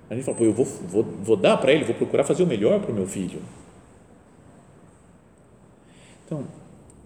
a 0.09 0.15
gente 0.15 0.23
fala, 0.23 0.37
pô, 0.37 0.43
eu 0.43 0.53
vou, 0.53 0.65
vou, 0.65 1.03
vou 1.03 1.35
dar 1.35 1.57
para 1.57 1.71
ele, 1.71 1.83
vou 1.83 1.95
procurar 1.95 2.23
fazer 2.23 2.43
o 2.43 2.47
melhor 2.47 2.79
para 2.81 2.91
o 2.91 2.93
meu 2.93 3.07
filho. 3.07 3.41
Então, 6.25 6.45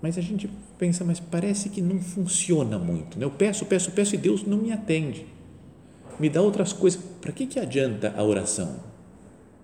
mas 0.01 0.17
a 0.17 0.21
gente 0.21 0.49
pensa, 0.77 1.03
mas 1.03 1.19
parece 1.19 1.69
que 1.69 1.81
não 1.81 1.99
funciona 1.99 2.77
muito. 2.77 3.17
Né? 3.17 3.25
Eu 3.25 3.31
peço, 3.31 3.65
peço, 3.65 3.91
peço 3.91 4.15
e 4.15 4.17
Deus 4.17 4.43
não 4.45 4.57
me 4.57 4.71
atende. 4.71 5.25
Me 6.19 6.29
dá 6.29 6.41
outras 6.41 6.73
coisas. 6.73 7.01
Para 7.21 7.31
que, 7.31 7.45
que 7.45 7.59
adianta 7.59 8.13
a 8.15 8.23
oração? 8.23 8.79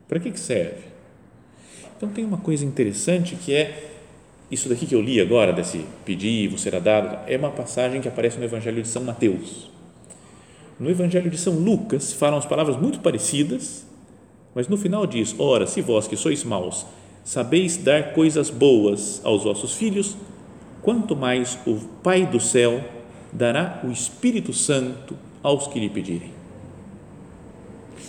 Para 0.08 0.20
que, 0.20 0.32
que 0.32 0.39
serve? 0.39 0.84
Então 1.96 2.10
tem 2.10 2.26
uma 2.26 2.38
coisa 2.38 2.65
interessante 2.65 3.36
que 3.36 3.54
é 3.54 3.91
isso 4.50 4.67
daqui 4.67 4.86
que 4.86 4.96
eu 4.96 5.02
li 5.02 5.22
agora, 5.22 5.54
desse 5.54 5.86
pedir, 6.04 6.50
você 6.50 6.63
será 6.63 6.80
dado, 6.80 7.20
é 7.30 7.38
uma 7.38 7.52
passagem 7.52 8.02
que 8.02 8.08
aparece 8.08 8.38
no 8.38 8.44
Evangelho 8.44 8.82
de 8.82 8.88
São 8.88 9.02
Mateus. 9.04 9.72
No 10.78 10.89
Evangelho 10.89 11.30
de 11.30 11.38
São 11.38 11.54
Lucas 11.54 12.12
falam 12.12 12.38
as 12.38 12.46
palavras 12.46 12.76
muito 12.76 13.00
parecidas, 13.00 13.86
Mas 14.54 14.67
no 14.67 14.78
final 14.78 15.08
diz: 15.08 15.34
Ora, 15.39 15.65
se 15.65 15.82
vós 15.82 16.08
que 16.08 16.17
sois 16.17 16.44
maus, 16.44 16.86
sabeis 17.24 17.78
dar 17.78 18.14
coisas 18.14 18.50
boas 18.50 19.22
aos 19.24 19.44
vossos 19.44 19.74
filhos, 19.74 20.18
quanto 20.82 21.16
mais 21.16 21.58
o 21.66 21.76
Pai 22.04 22.26
do 22.26 22.40
céu 22.40 22.84
dará 23.32 23.82
o 23.84 23.92
Espírito 23.92 24.54
Santo 24.54 25.16
aos 25.42 25.68
que 25.68 25.80
lhe 25.80 25.90
pedirem. 25.90 26.32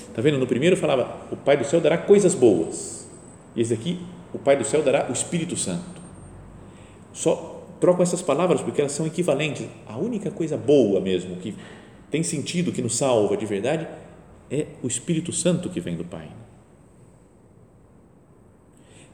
Está 0.09 0.21
vendo? 0.21 0.39
No 0.39 0.47
primeiro 0.47 0.77
falava: 0.77 1.17
O 1.31 1.37
Pai 1.37 1.57
do 1.57 1.65
céu 1.65 1.81
dará 1.81 1.97
coisas 1.97 2.35
boas. 2.35 3.09
E 3.55 3.61
esse 3.61 3.73
aqui, 3.73 3.99
o 4.33 4.39
Pai 4.39 4.57
do 4.57 4.65
céu 4.65 4.83
dará 4.83 5.09
o 5.09 5.13
Espírito 5.13 5.57
Santo. 5.57 6.03
Só 7.13 7.67
troco 7.81 8.03
essas 8.03 8.23
palavras 8.23 8.61
porque 8.61 8.81
elas 8.81 8.93
são 8.93 9.07
equivalentes. 9.07 9.67
A 9.87 9.97
única 9.97 10.31
coisa 10.31 10.57
boa 10.57 11.01
mesmo, 11.01 11.37
que 11.37 11.55
tem 12.11 12.23
sentido, 12.23 12.73
que 12.73 12.83
nos 12.83 12.97
salva 12.97 13.37
de 13.37 13.47
verdade, 13.47 13.89
é 14.51 14.67
o 14.83 14.87
Espírito 14.87 15.33
Santo 15.33 15.71
que 15.71 15.81
vem 15.81 15.97
do 15.97 16.05
Pai. 16.05 16.29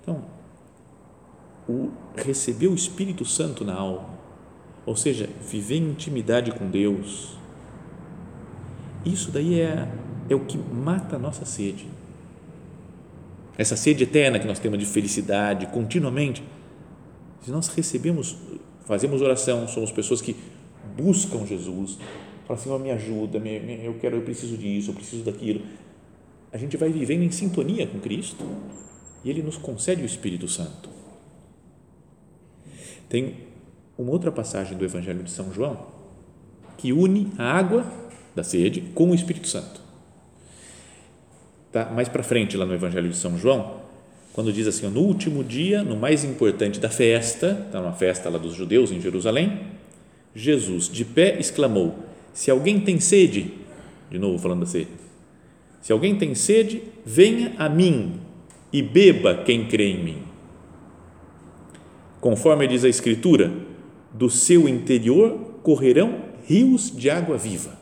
Então, 0.02 0.24
o 1.68 1.90
receber 2.16 2.68
o 2.68 2.74
Espírito 2.74 3.24
Santo 3.24 3.64
na 3.64 3.74
alma, 3.74 4.08
ou 4.86 4.96
seja, 4.96 5.28
viver 5.48 5.76
em 5.76 5.90
intimidade 5.90 6.50
com 6.52 6.70
Deus, 6.70 7.36
isso 9.04 9.30
daí 9.30 9.60
é, 9.60 9.88
é 10.28 10.34
o 10.34 10.40
que 10.40 10.56
mata 10.56 11.16
a 11.16 11.18
nossa 11.18 11.44
sede. 11.44 11.86
Essa 13.56 13.76
sede 13.76 14.04
eterna 14.04 14.38
que 14.38 14.46
nós 14.46 14.58
temos 14.58 14.78
de 14.78 14.86
felicidade 14.86 15.66
continuamente. 15.66 16.42
Se 17.42 17.50
nós 17.50 17.68
recebemos, 17.68 18.36
fazemos 18.86 19.20
oração, 19.20 19.66
somos 19.68 19.90
pessoas 19.90 20.20
que 20.20 20.36
buscam 20.96 21.44
Jesus, 21.44 21.98
Fala, 22.48 22.58
Senhor, 22.58 22.80
me 22.80 22.90
ajuda, 22.90 23.38
me, 23.38 23.60
me, 23.60 23.84
eu 23.84 23.92
quero, 24.00 24.16
eu 24.16 24.22
preciso 24.22 24.56
disso, 24.56 24.90
eu 24.90 24.94
preciso 24.94 25.22
daquilo. 25.22 25.60
A 26.50 26.56
gente 26.56 26.78
vai 26.78 26.90
vivendo 26.90 27.22
em 27.22 27.30
sintonia 27.30 27.86
com 27.86 28.00
Cristo 28.00 28.42
e 29.22 29.28
Ele 29.28 29.42
nos 29.42 29.58
concede 29.58 30.02
o 30.02 30.06
Espírito 30.06 30.48
Santo. 30.48 30.88
Tem 33.08 33.34
uma 33.96 34.10
outra 34.12 34.30
passagem 34.30 34.76
do 34.76 34.84
Evangelho 34.84 35.22
de 35.22 35.30
São 35.30 35.52
João 35.52 35.86
que 36.76 36.92
une 36.92 37.32
a 37.36 37.52
água 37.52 37.84
da 38.34 38.42
sede 38.44 38.80
com 38.94 39.10
o 39.10 39.14
Espírito 39.14 39.48
Santo. 39.48 39.80
Tá 41.72 41.86
mais 41.86 42.08
para 42.08 42.22
frente 42.22 42.56
lá 42.56 42.64
no 42.64 42.74
Evangelho 42.74 43.08
de 43.08 43.16
São 43.16 43.36
João, 43.36 43.80
quando 44.32 44.52
diz 44.52 44.68
assim, 44.68 44.86
no 44.86 45.00
último 45.00 45.42
dia, 45.42 45.82
no 45.82 45.96
mais 45.96 46.22
importante 46.22 46.78
da 46.78 46.88
festa, 46.88 47.66
tá 47.72 47.80
uma 47.80 47.92
festa 47.92 48.30
lá 48.30 48.38
dos 48.38 48.54
judeus 48.54 48.92
em 48.92 49.00
Jerusalém, 49.00 49.60
Jesus 50.34 50.88
de 50.88 51.04
pé 51.04 51.38
exclamou: 51.40 51.98
se 52.32 52.50
alguém 52.50 52.78
tem 52.78 53.00
sede, 53.00 53.52
de 54.08 54.18
novo 54.18 54.38
falando 54.38 54.60
da 54.60 54.66
sede, 54.66 54.88
se 55.82 55.92
alguém 55.92 56.16
tem 56.16 56.34
sede, 56.34 56.82
venha 57.04 57.52
a 57.58 57.68
mim 57.68 58.20
e 58.72 58.80
beba 58.80 59.42
quem 59.42 59.66
crê 59.66 59.90
em 59.90 60.04
mim. 60.04 60.27
Conforme 62.28 62.68
diz 62.68 62.84
a 62.84 62.90
Escritura, 62.90 63.50
do 64.12 64.28
seu 64.28 64.68
interior 64.68 65.60
correrão 65.62 66.26
rios 66.44 66.94
de 66.94 67.08
água 67.08 67.38
viva. 67.38 67.78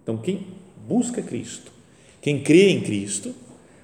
Então, 0.00 0.16
quem 0.16 0.46
busca 0.86 1.20
Cristo, 1.20 1.72
quem 2.22 2.40
crê 2.40 2.70
em 2.70 2.80
Cristo, 2.80 3.34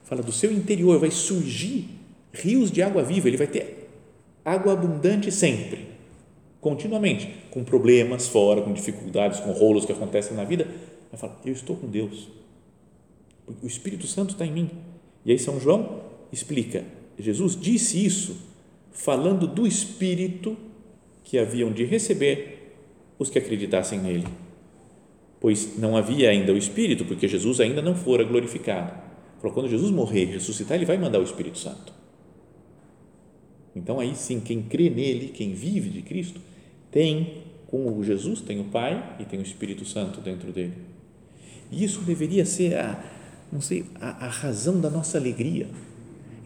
fala 0.05 0.23
do 0.23 0.31
seu 0.31 0.53
interior 0.53 1.01
vai 1.01 1.11
surgir 1.11 1.89
rios 2.33 2.71
de 2.71 2.83
água 2.83 3.03
viva, 3.03 3.27
ele 3.27 3.37
vai 3.37 3.49
ter 3.49 3.91
água 4.45 4.75
abundante 4.75 5.33
sempre 5.33 5.89
continuamente, 6.61 7.35
com 7.51 7.65
problemas 7.65 8.29
fora, 8.29 8.63
com 8.63 8.73
dificuldades, 8.73 9.41
com 9.41 9.51
rolos 9.51 9.85
que 9.85 9.91
acontecem 9.91 10.37
na 10.37 10.45
vida, 10.45 10.69
vai 11.11 11.21
falar: 11.21 11.41
Eu 11.45 11.53
estou 11.53 11.75
com 11.75 11.89
Deus, 11.89 12.29
o 13.61 13.67
Espírito 13.67 14.07
Santo 14.07 14.35
está 14.35 14.47
em 14.47 14.53
mim. 14.53 14.71
E 15.27 15.33
aí 15.33 15.39
São 15.41 15.59
João 15.59 16.01
explica: 16.31 16.85
Jesus 17.19 17.59
disse 17.61 18.07
isso 18.07 18.54
falando 18.95 19.47
do 19.47 19.67
Espírito 19.67 20.57
que 21.25 21.37
haviam 21.37 21.73
de 21.73 21.85
receber 21.85 22.73
os 23.19 23.29
que 23.29 23.39
acreditassem 23.39 23.99
nele, 23.99 24.27
pois 25.41 25.77
não 25.77 25.97
havia 25.97 26.31
ainda 26.31 26.53
o 26.53 26.57
Espírito, 26.57 27.05
porque 27.05 27.29
Jesus 27.29 27.61
ainda 27.61 27.83
não 27.83 27.95
fora 27.95 28.25
glorificado. 28.25 28.93
Falou: 29.39 29.53
quando 29.53 29.69
Jesus 29.69 29.91
morrer 29.91 30.23
e 30.23 30.33
ressuscitar, 30.33 30.77
ele 30.77 30.87
vai 30.87 30.97
mandar 30.97 31.19
o 31.19 31.25
Espírito 31.25 31.59
Santo. 31.59 31.93
Então, 33.77 33.99
aí 33.99 34.15
sim, 34.15 34.41
quem 34.41 34.63
crê 34.63 34.89
nele, 34.89 35.29
quem 35.29 35.53
vive 35.53 35.91
de 35.91 36.01
Cristo, 36.01 36.41
tem, 36.91 37.43
com 37.67 38.03
Jesus, 38.05 38.41
tem 38.41 38.61
o 38.61 38.65
Pai 38.65 39.17
e 39.19 39.25
tem 39.25 39.41
o 39.41 39.43
Espírito 39.43 39.85
Santo 39.85 40.21
dentro 40.21 40.53
dele. 40.53 40.75
E 41.73 41.83
isso 41.83 42.03
deveria 42.03 42.47
ser 42.47 42.77
a, 42.77 43.05
não 43.51 43.61
sei, 43.61 43.85
a, 44.01 44.27
a 44.27 44.29
razão 44.29 44.81
da 44.81 44.89
nossa 44.89 45.19
alegria. 45.19 45.67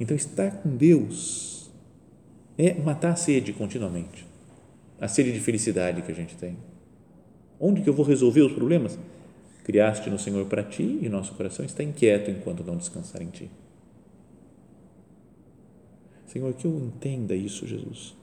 Então, 0.00 0.16
estar 0.16 0.50
com 0.50 0.74
Deus 0.74 1.57
é 2.58 2.74
matar 2.74 3.12
a 3.12 3.16
sede 3.16 3.52
continuamente, 3.52 4.26
a 5.00 5.08
sede 5.08 5.32
de 5.32 5.40
felicidade 5.40 6.02
que 6.02 6.12
a 6.12 6.14
gente 6.14 6.36
tem. 6.36 6.58
Onde 7.58 7.80
que 7.80 7.88
eu 7.88 7.94
vou 7.94 8.04
resolver 8.04 8.42
os 8.42 8.52
problemas? 8.52 8.98
Criaste 9.64 10.10
no 10.10 10.18
Senhor 10.18 10.44
para 10.46 10.62
ti 10.62 10.98
e 11.00 11.08
nosso 11.08 11.34
coração 11.34 11.64
está 11.64 11.82
inquieto 11.82 12.30
enquanto 12.30 12.64
não 12.64 12.76
descansar 12.76 13.22
em 13.22 13.28
ti. 13.28 13.50
Senhor, 16.26 16.52
que 16.52 16.66
eu 16.66 16.76
entenda 16.76 17.34
isso, 17.34 17.66
Jesus 17.66 18.18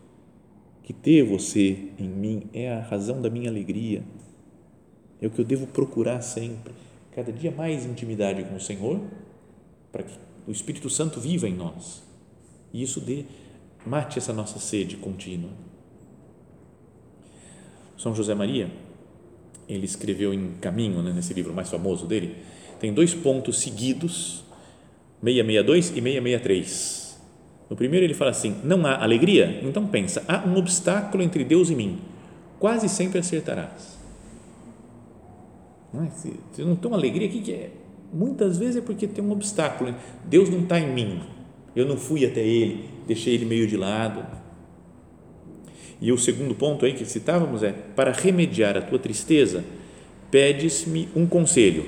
que 0.86 0.94
ter 0.94 1.24
você 1.24 1.90
em 1.98 2.08
mim 2.08 2.44
é 2.54 2.72
a 2.72 2.80
razão 2.80 3.20
da 3.20 3.28
minha 3.28 3.50
alegria, 3.50 4.04
é 5.20 5.26
o 5.26 5.32
que 5.32 5.42
eu 5.42 5.46
devo 5.46 5.66
procurar 5.66 6.22
sempre, 6.22 6.76
cada 7.12 7.34
dia 7.34 7.50
mais 7.50 7.88
intimidade 7.88 8.44
com 8.44 8.56
o 8.56 8.62
Senhor, 8.62 9.02
para 9.92 10.04
que 10.04 10.14
o 10.46 10.52
Espírito 10.52 10.88
Santo 10.88 11.20
viva 11.20 11.50
em 11.50 11.56
nós 11.56 12.04
e 12.72 12.84
isso 12.84 13.02
dê, 13.02 13.26
mate 13.86 14.18
essa 14.18 14.34
nossa 14.34 14.60
sede 14.60 14.96
contínua. 14.98 15.52
São 17.98 18.14
José 18.14 18.36
Maria, 18.36 18.70
ele 19.68 19.86
escreveu 19.86 20.34
em 20.34 20.54
Caminho, 20.62 21.02
né, 21.02 21.14
nesse 21.14 21.34
livro 21.34 21.54
mais 21.54 21.70
famoso 21.70 22.06
dele, 22.06 22.38
tem 22.80 22.94
dois 22.94 23.14
pontos 23.14 23.60
seguidos, 23.60 24.44
662 25.24 25.90
e 25.90 26.02
663 26.02 27.06
no 27.70 27.76
primeiro 27.76 28.06
ele 28.06 28.14
fala 28.14 28.32
assim: 28.32 28.56
não 28.64 28.86
há 28.86 29.02
alegria? 29.02 29.60
Então 29.64 29.88
pensa, 29.88 30.24
há 30.28 30.48
um 30.48 30.56
obstáculo 30.58 31.24
entre 31.24 31.44
Deus 31.44 31.70
e 31.70 31.76
mim. 31.76 32.00
Quase 32.60 32.88
sempre 32.88 33.20
acertarás. 33.20 33.98
Não 35.94 36.04
é? 36.04 36.10
Se, 36.12 36.34
não 36.60 36.76
tem 36.76 36.90
uma 36.90 36.98
alegria, 36.98 37.28
o 37.28 37.32
que 37.32 37.52
é? 37.52 37.72
Muitas 38.14 38.58
vezes 38.58 38.78
é 38.78 38.82
porque 38.82 39.08
tem 39.08 39.24
um 39.24 39.32
obstáculo. 39.32 39.94
Deus 40.26 40.50
não 40.50 40.60
está 40.60 40.80
em 40.80 40.92
mim. 40.94 41.22
Eu 41.76 41.86
não 41.86 41.98
fui 41.98 42.26
até 42.26 42.42
Ele, 42.42 42.86
deixei 43.08 43.34
Ele 43.34 43.46
meio 43.46 43.68
de 43.68 43.76
lado. 43.76 44.26
E 46.02 46.12
o 46.12 46.18
segundo 46.18 46.56
ponto 46.56 46.86
aí 46.86 46.94
que 46.94 47.06
citávamos 47.06 47.64
é: 47.64 47.72
para 47.96 48.12
remediar 48.12 48.78
a 48.78 48.82
tua 48.82 49.00
tristeza, 49.00 49.64
pedes-me 50.32 51.10
um 51.16 51.26
conselho. 51.26 51.86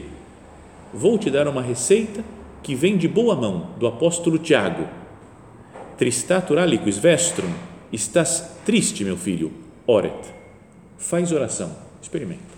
Vou 0.94 1.18
te 1.18 1.30
dar 1.30 1.48
uma 1.48 1.62
receita 1.62 2.24
que 2.64 2.76
vem 2.76 2.98
de 2.98 3.08
boa 3.08 3.36
mão 3.36 3.72
do 3.78 3.88
apóstolo 3.88 4.38
Tiago 4.38 4.88
Tristatur 5.98 6.60
aliquis 6.60 7.00
vestrum, 7.00 7.52
estás 7.92 8.60
triste, 8.64 9.04
meu 9.04 9.18
filho, 9.18 9.52
oret. 9.88 10.14
Faz 10.96 11.32
oração, 11.32 11.76
experimenta. 12.00 12.56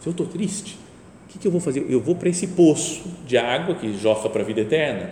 Se 0.00 0.06
eu 0.06 0.12
estou 0.12 0.26
triste, 0.26 0.78
o 1.24 1.28
que, 1.28 1.38
que 1.40 1.48
eu 1.48 1.50
vou 1.50 1.60
fazer? 1.60 1.84
Eu 1.88 2.00
vou 2.00 2.14
para 2.14 2.28
esse 2.28 2.46
poço 2.48 3.02
de 3.26 3.36
água 3.36 3.74
que 3.74 3.98
joga 3.98 4.28
para 4.28 4.42
a 4.42 4.44
vida 4.44 4.60
eterna, 4.60 5.10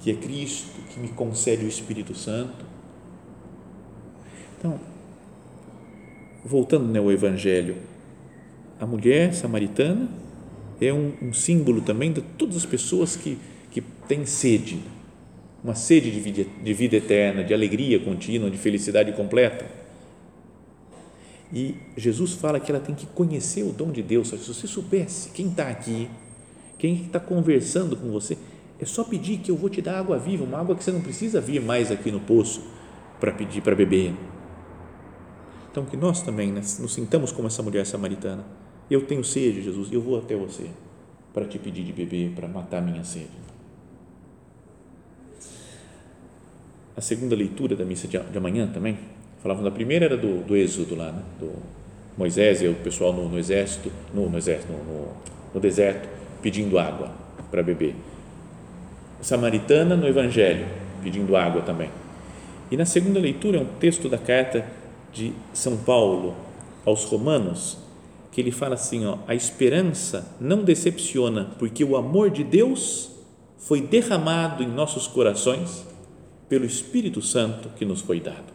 que 0.00 0.10
é 0.10 0.14
Cristo, 0.14 0.80
que 0.90 0.98
me 0.98 1.08
concede 1.08 1.64
o 1.64 1.68
Espírito 1.68 2.14
Santo. 2.14 2.64
Então, 4.58 4.80
voltando 6.44 6.86
né, 6.86 6.98
ao 6.98 7.12
Evangelho, 7.12 7.76
a 8.80 8.86
mulher 8.86 9.34
samaritana 9.34 10.08
é 10.80 10.92
um, 10.92 11.12
um 11.22 11.32
símbolo 11.32 11.82
também 11.82 12.12
de 12.12 12.22
todas 12.22 12.56
as 12.56 12.66
pessoas 12.66 13.14
que, 13.14 13.38
que 13.70 13.80
têm 13.80 14.24
sede 14.24 14.80
uma 15.62 15.74
sede 15.74 16.10
de 16.10 16.20
vida, 16.20 16.46
de 16.62 16.72
vida 16.72 16.96
eterna, 16.96 17.44
de 17.44 17.52
alegria 17.52 18.00
contínua, 18.00 18.50
de 18.50 18.56
felicidade 18.56 19.12
completa. 19.12 19.66
E 21.52 21.74
Jesus 21.96 22.32
fala 22.32 22.58
que 22.58 22.70
ela 22.70 22.80
tem 22.80 22.94
que 22.94 23.06
conhecer 23.06 23.62
o 23.62 23.72
dom 23.72 23.90
de 23.90 24.02
Deus. 24.02 24.28
Se 24.28 24.36
você 24.36 24.66
soubesse 24.66 25.30
quem 25.30 25.48
está 25.48 25.68
aqui, 25.68 26.08
quem 26.78 27.02
está 27.02 27.20
conversando 27.20 27.96
com 27.96 28.10
você, 28.10 28.38
é 28.80 28.84
só 28.84 29.04
pedir 29.04 29.38
que 29.38 29.50
eu 29.50 29.56
vou 29.56 29.68
te 29.68 29.82
dar 29.82 29.98
água 29.98 30.18
viva, 30.18 30.44
uma 30.44 30.58
água 30.58 30.74
que 30.74 30.82
você 30.82 30.90
não 30.90 31.00
precisa 31.00 31.40
vir 31.40 31.60
mais 31.60 31.90
aqui 31.90 32.10
no 32.10 32.20
poço 32.20 32.62
para 33.18 33.32
pedir 33.32 33.60
para 33.60 33.74
beber. 33.74 34.14
Então, 35.70 35.84
que 35.84 35.96
nós 35.96 36.22
também 36.22 36.50
né, 36.50 36.60
nos 36.78 36.94
sintamos 36.94 37.30
como 37.30 37.46
essa 37.46 37.62
mulher 37.62 37.86
samaritana. 37.86 38.44
Eu 38.90 39.06
tenho 39.06 39.22
sede, 39.22 39.62
Jesus, 39.62 39.92
eu 39.92 40.00
vou 40.00 40.18
até 40.18 40.34
você 40.34 40.68
para 41.32 41.44
te 41.44 41.58
pedir 41.58 41.84
de 41.84 41.92
beber, 41.92 42.32
para 42.32 42.48
matar 42.48 42.82
minha 42.82 43.04
sede. 43.04 43.50
a 47.00 47.02
segunda 47.02 47.34
leitura 47.34 47.74
da 47.74 47.82
missa 47.82 48.06
de, 48.06 48.18
amanhã 48.36 48.66
também, 48.66 48.98
falavam 49.42 49.64
da 49.64 49.70
primeira 49.70 50.04
era 50.04 50.16
do, 50.18 50.44
do 50.44 50.54
Êxodo 50.54 50.94
lá, 50.94 51.10
né? 51.10 51.22
do 51.40 51.50
Moisés 52.16 52.60
e 52.60 52.68
o 52.68 52.74
pessoal 52.74 53.10
no, 53.10 53.26
no 53.26 53.38
exército, 53.38 53.90
no, 54.12 54.28
no 54.28 54.36
exército, 54.36 54.70
no, 54.70 54.78
no, 54.84 55.08
no, 55.54 55.60
deserto, 55.60 56.06
pedindo 56.42 56.78
água 56.78 57.10
para 57.50 57.62
beber. 57.62 57.94
Samaritana 59.20 59.96
no 59.96 60.06
Evangelho, 60.06 60.66
pedindo 61.02 61.36
água 61.36 61.62
também. 61.62 61.90
E 62.70 62.76
na 62.76 62.84
segunda 62.84 63.18
leitura 63.18 63.58
é 63.58 63.60
um 63.60 63.78
texto 63.78 64.08
da 64.08 64.18
carta 64.18 64.64
de 65.12 65.32
São 65.52 65.76
Paulo 65.76 66.34
aos 66.84 67.04
Romanos, 67.04 67.78
que 68.30 68.40
ele 68.40 68.50
fala 68.50 68.74
assim: 68.74 69.06
ó, 69.06 69.18
a 69.26 69.34
esperança 69.34 70.36
não 70.40 70.62
decepciona, 70.62 71.50
porque 71.58 71.84
o 71.84 71.96
amor 71.96 72.30
de 72.30 72.44
Deus 72.44 73.10
foi 73.58 73.80
derramado 73.80 74.62
em 74.62 74.68
nossos 74.68 75.06
corações 75.06 75.86
pelo 76.48 76.64
Espírito 76.64 77.20
Santo 77.20 77.70
que 77.76 77.84
nos 77.84 78.00
foi 78.00 78.20
dado. 78.20 78.52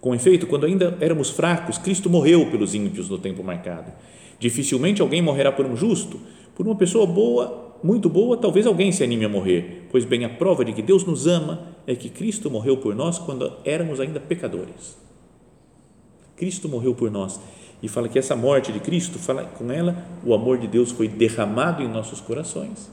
Com 0.00 0.14
efeito, 0.14 0.48
quando 0.48 0.66
ainda 0.66 0.96
éramos 1.00 1.30
fracos, 1.30 1.78
Cristo 1.78 2.10
morreu 2.10 2.50
pelos 2.50 2.74
ímpios 2.74 3.08
no 3.08 3.18
tempo 3.18 3.42
marcado. 3.42 3.92
Dificilmente 4.38 5.00
alguém 5.00 5.22
morrerá 5.22 5.52
por 5.52 5.64
um 5.64 5.76
justo, 5.76 6.20
por 6.56 6.66
uma 6.66 6.74
pessoa 6.74 7.06
boa, 7.06 7.71
muito 7.82 8.08
boa, 8.08 8.36
talvez 8.36 8.66
alguém 8.66 8.92
se 8.92 9.02
anime 9.02 9.24
a 9.24 9.28
morrer, 9.28 9.88
pois 9.90 10.04
bem 10.04 10.24
a 10.24 10.28
prova 10.28 10.64
de 10.64 10.72
que 10.72 10.82
Deus 10.82 11.04
nos 11.04 11.26
ama 11.26 11.68
é 11.86 11.94
que 11.94 12.08
Cristo 12.08 12.50
morreu 12.50 12.76
por 12.76 12.94
nós 12.94 13.18
quando 13.18 13.52
éramos 13.64 13.98
ainda 13.98 14.20
pecadores. 14.20 14.96
Cristo 16.36 16.68
morreu 16.68 16.94
por 16.94 17.10
nós 17.10 17.40
e 17.82 17.88
fala 17.88 18.08
que 18.08 18.18
essa 18.18 18.36
morte 18.36 18.72
de 18.72 18.80
Cristo, 18.80 19.18
fala 19.18 19.44
com 19.44 19.70
ela, 19.70 19.96
o 20.24 20.32
amor 20.32 20.58
de 20.58 20.68
Deus 20.68 20.92
foi 20.92 21.08
derramado 21.08 21.82
em 21.82 21.88
nossos 21.88 22.20
corações 22.20 22.90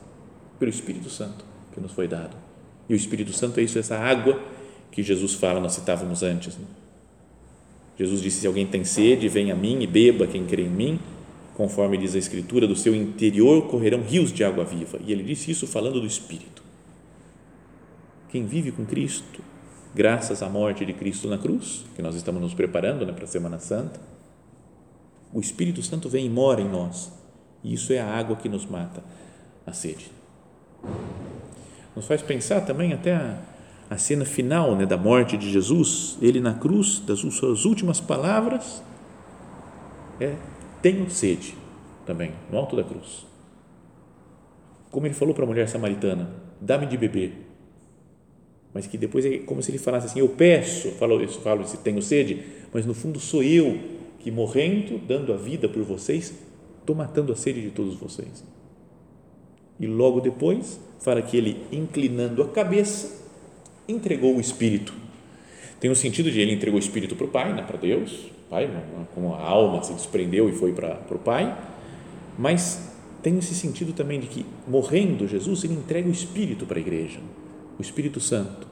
pelo 0.57 0.71
Espírito 0.71 1.09
Santo 1.09 1.45
que 1.71 1.79
nos 1.79 1.91
foi 1.91 2.07
dado. 2.07 2.35
E 2.87 2.93
o 2.93 2.95
Espírito 2.95 3.31
Santo 3.31 3.59
é 3.59 3.63
isso, 3.63 3.77
essa 3.77 3.97
água 3.97 4.41
que 4.91 5.03
Jesus 5.03 5.35
fala, 5.35 5.59
nós 5.59 5.73
citávamos 5.73 6.23
antes. 6.23 6.57
Né? 6.57 6.65
Jesus 7.97 8.21
disse: 8.21 8.41
Se 8.41 8.47
alguém 8.47 8.65
tem 8.65 8.83
sede, 8.83 9.27
venha 9.27 9.53
a 9.53 9.57
mim 9.57 9.81
e 9.81 9.87
beba 9.87 10.25
quem 10.25 10.45
crê 10.45 10.63
em 10.63 10.69
mim, 10.69 10.99
conforme 11.59 11.97
diz 11.97 12.15
a 12.15 12.17
Escritura, 12.17 12.65
do 12.65 12.73
seu 12.73 12.95
interior 12.95 13.67
correrão 13.67 14.01
rios 14.01 14.31
de 14.31 14.45
água 14.45 14.63
viva. 14.63 14.97
E 15.05 15.11
ele 15.11 15.21
disse 15.21 15.51
isso 15.51 15.67
falando 15.67 15.99
do 15.99 16.07
Espírito. 16.07 16.63
Quem 18.29 18.45
vive 18.45 18.71
com 18.71 18.85
Cristo, 18.85 19.43
graças 19.93 20.41
à 20.41 20.47
morte 20.47 20.85
de 20.85 20.93
Cristo 20.93 21.27
na 21.27 21.37
cruz, 21.37 21.83
que 21.97 22.01
nós 22.01 22.15
estamos 22.15 22.41
nos 22.41 22.53
preparando 22.53 23.05
né, 23.05 23.11
para 23.11 23.25
a 23.25 23.27
Semana 23.27 23.59
Santa, 23.59 23.99
o 25.33 25.41
Espírito 25.41 25.83
Santo 25.83 26.07
vem 26.07 26.27
e 26.27 26.29
mora 26.29 26.61
em 26.61 26.69
nós. 26.69 27.11
E 27.61 27.73
isso 27.73 27.91
é 27.91 27.99
a 27.99 28.07
água 28.07 28.37
que 28.37 28.47
nos 28.47 28.65
mata 28.65 29.03
a 29.67 29.73
sede. 29.73 30.09
Nos 31.93 32.05
faz 32.05 32.21
pensar 32.21 32.61
também 32.61 32.93
até 32.93 33.15
a, 33.15 33.37
a 33.89 33.97
cena 33.97 34.23
final 34.23 34.77
né, 34.77 34.85
da 34.85 34.95
morte 34.95 35.35
de 35.35 35.51
Jesus, 35.51 36.17
ele 36.21 36.39
na 36.39 36.53
cruz, 36.53 36.99
das 36.99 37.19
suas 37.19 37.65
últimas 37.65 37.99
palavras, 37.99 38.81
é: 40.21 40.37
Tenho 40.81 41.09
sede, 41.09 41.55
também, 42.05 42.31
no 42.51 42.57
alto 42.57 42.75
da 42.75 42.83
cruz. 42.83 43.25
Como 44.91 45.05
ele 45.05 45.13
falou 45.13 45.33
para 45.33 45.43
a 45.43 45.47
mulher 45.47 45.67
samaritana: 45.67 46.29
Dá-me 46.59 46.85
de 46.85 46.97
beber. 46.97 47.33
Mas 48.73 48.87
que 48.87 48.97
depois 48.97 49.25
é 49.25 49.39
como 49.39 49.61
se 49.61 49.71
ele 49.71 49.77
falasse 49.77 50.07
assim: 50.07 50.19
Eu 50.19 50.29
peço, 50.29 50.91
falo 50.91 51.21
isso, 51.23 51.39
falo 51.41 51.67
se 51.67 51.77
tenho 51.77 52.01
sede, 52.01 52.43
mas 52.73 52.85
no 52.85 52.93
fundo 52.93 53.19
sou 53.19 53.43
eu 53.43 53.77
que 54.19 54.31
morrendo, 54.31 54.97
dando 54.99 55.33
a 55.33 55.37
vida 55.37 55.69
por 55.69 55.83
vocês, 55.83 56.33
estou 56.79 56.95
matando 56.95 57.31
a 57.31 57.35
sede 57.35 57.61
de 57.61 57.71
todos 57.71 57.95
vocês. 57.95 58.43
E 59.79 59.87
logo 59.87 60.19
depois, 60.19 60.79
fala 60.99 61.21
que 61.21 61.37
ele, 61.37 61.63
inclinando 61.71 62.41
a 62.43 62.49
cabeça, 62.49 63.25
entregou 63.87 64.35
o 64.35 64.41
Espírito. 64.41 64.93
Tem 65.79 65.89
o 65.89 65.95
sentido 65.95 66.29
de 66.29 66.41
ele 66.41 66.51
entregou 66.51 66.77
o 66.77 66.83
Espírito 66.83 67.15
para 67.15 67.25
o 67.25 67.29
Pai, 67.29 67.53
né, 67.53 67.61
para 67.61 67.77
Deus, 67.77 68.29
Pai, 68.49 68.67
como 69.13 69.35
a 69.35 69.41
alma 69.41 69.83
se 69.83 69.93
desprendeu 69.93 70.49
e 70.49 70.53
foi 70.53 70.73
para, 70.73 70.95
para 70.95 71.15
o 71.15 71.19
Pai, 71.19 71.55
mas 72.37 72.89
tem 73.21 73.37
esse 73.37 73.53
sentido 73.53 73.93
também 73.93 74.19
de 74.19 74.27
que, 74.27 74.45
morrendo 74.67 75.27
Jesus, 75.27 75.63
ele 75.63 75.75
entrega 75.75 76.09
o 76.09 76.11
Espírito 76.11 76.65
para 76.65 76.77
a 76.77 76.81
igreja, 76.81 77.19
o 77.77 77.81
Espírito 77.81 78.19
Santo. 78.19 78.67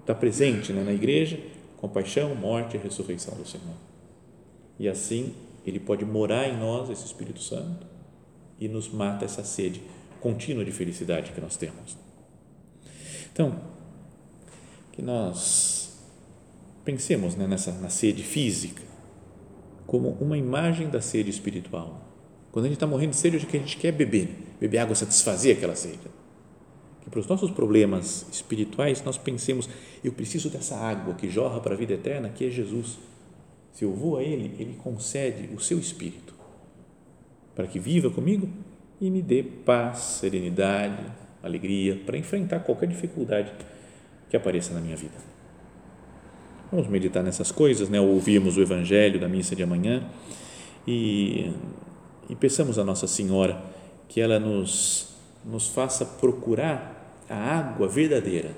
Está 0.00 0.14
presente 0.14 0.72
né, 0.72 0.82
na 0.82 0.92
igreja, 0.92 1.38
compaixão, 1.78 2.34
morte 2.34 2.76
e 2.76 2.80
ressurreição 2.80 3.34
do 3.34 3.46
Senhor. 3.46 3.76
E 4.78 4.88
assim, 4.88 5.34
ele 5.66 5.80
pode 5.80 6.04
morar 6.04 6.48
em 6.48 6.58
nós, 6.58 6.90
esse 6.90 7.06
Espírito 7.06 7.40
Santo, 7.40 7.86
e 8.60 8.68
nos 8.68 8.90
mata 8.90 9.24
essa 9.24 9.44
sede 9.44 9.80
contínua 10.20 10.64
de 10.64 10.72
felicidade 10.72 11.32
que 11.32 11.40
nós 11.40 11.56
temos. 11.56 11.96
Então, 13.32 13.58
que 14.92 15.00
nós 15.00 15.96
pensemos 16.84 17.36
né, 17.36 17.46
nessa 17.46 17.72
na 17.72 17.88
sede 17.88 18.22
física 18.22 18.82
como 19.88 20.10
uma 20.20 20.36
imagem 20.36 20.90
da 20.90 21.00
sede 21.00 21.30
espiritual. 21.30 22.06
Quando 22.52 22.66
a 22.66 22.68
gente 22.68 22.76
está 22.76 22.86
morrendo 22.86 23.12
de 23.12 23.16
sede, 23.16 23.38
o 23.38 23.40
que 23.40 23.56
a 23.56 23.60
gente 23.60 23.78
quer 23.78 23.88
é 23.88 23.92
beber, 23.92 24.28
beber 24.60 24.76
água, 24.80 24.94
satisfazer 24.94 25.56
aquela 25.56 25.74
sede. 25.74 25.98
Que 27.00 27.08
para 27.08 27.18
os 27.18 27.26
nossos 27.26 27.50
problemas 27.50 28.26
espirituais 28.30 29.02
nós 29.02 29.16
pensemos, 29.16 29.66
eu 30.04 30.12
preciso 30.12 30.50
dessa 30.50 30.76
água 30.76 31.14
que 31.14 31.30
jorra 31.30 31.58
para 31.58 31.72
a 31.72 31.76
vida 31.76 31.94
eterna, 31.94 32.28
que 32.28 32.46
é 32.46 32.50
Jesus. 32.50 32.98
Se 33.72 33.82
eu 33.82 33.94
vou 33.94 34.18
a 34.18 34.22
Ele, 34.22 34.54
Ele 34.58 34.78
concede 34.84 35.48
o 35.54 35.58
seu 35.58 35.78
Espírito 35.78 36.34
para 37.54 37.66
que 37.66 37.78
viva 37.78 38.10
comigo 38.10 38.46
e 39.00 39.10
me 39.10 39.22
dê 39.22 39.42
paz, 39.42 40.00
serenidade, 40.20 41.02
alegria 41.42 41.96
para 42.04 42.18
enfrentar 42.18 42.60
qualquer 42.60 42.88
dificuldade 42.88 43.50
que 44.28 44.36
apareça 44.36 44.74
na 44.74 44.80
minha 44.80 44.96
vida. 44.96 45.37
Vamos 46.70 46.86
meditar 46.86 47.22
nessas 47.22 47.50
coisas, 47.50 47.88
né? 47.88 47.98
Ouvimos 47.98 48.58
o 48.58 48.60
Evangelho 48.60 49.18
da 49.18 49.26
missa 49.26 49.56
de 49.56 49.62
amanhã 49.62 50.02
e, 50.86 51.50
e 52.28 52.36
peçamos 52.36 52.78
a 52.78 52.84
Nossa 52.84 53.06
Senhora 53.06 53.58
que 54.06 54.20
ela 54.20 54.38
nos, 54.38 55.08
nos 55.42 55.68
faça 55.68 56.04
procurar 56.04 57.16
a 57.28 57.34
água 57.34 57.88
verdadeira. 57.88 58.50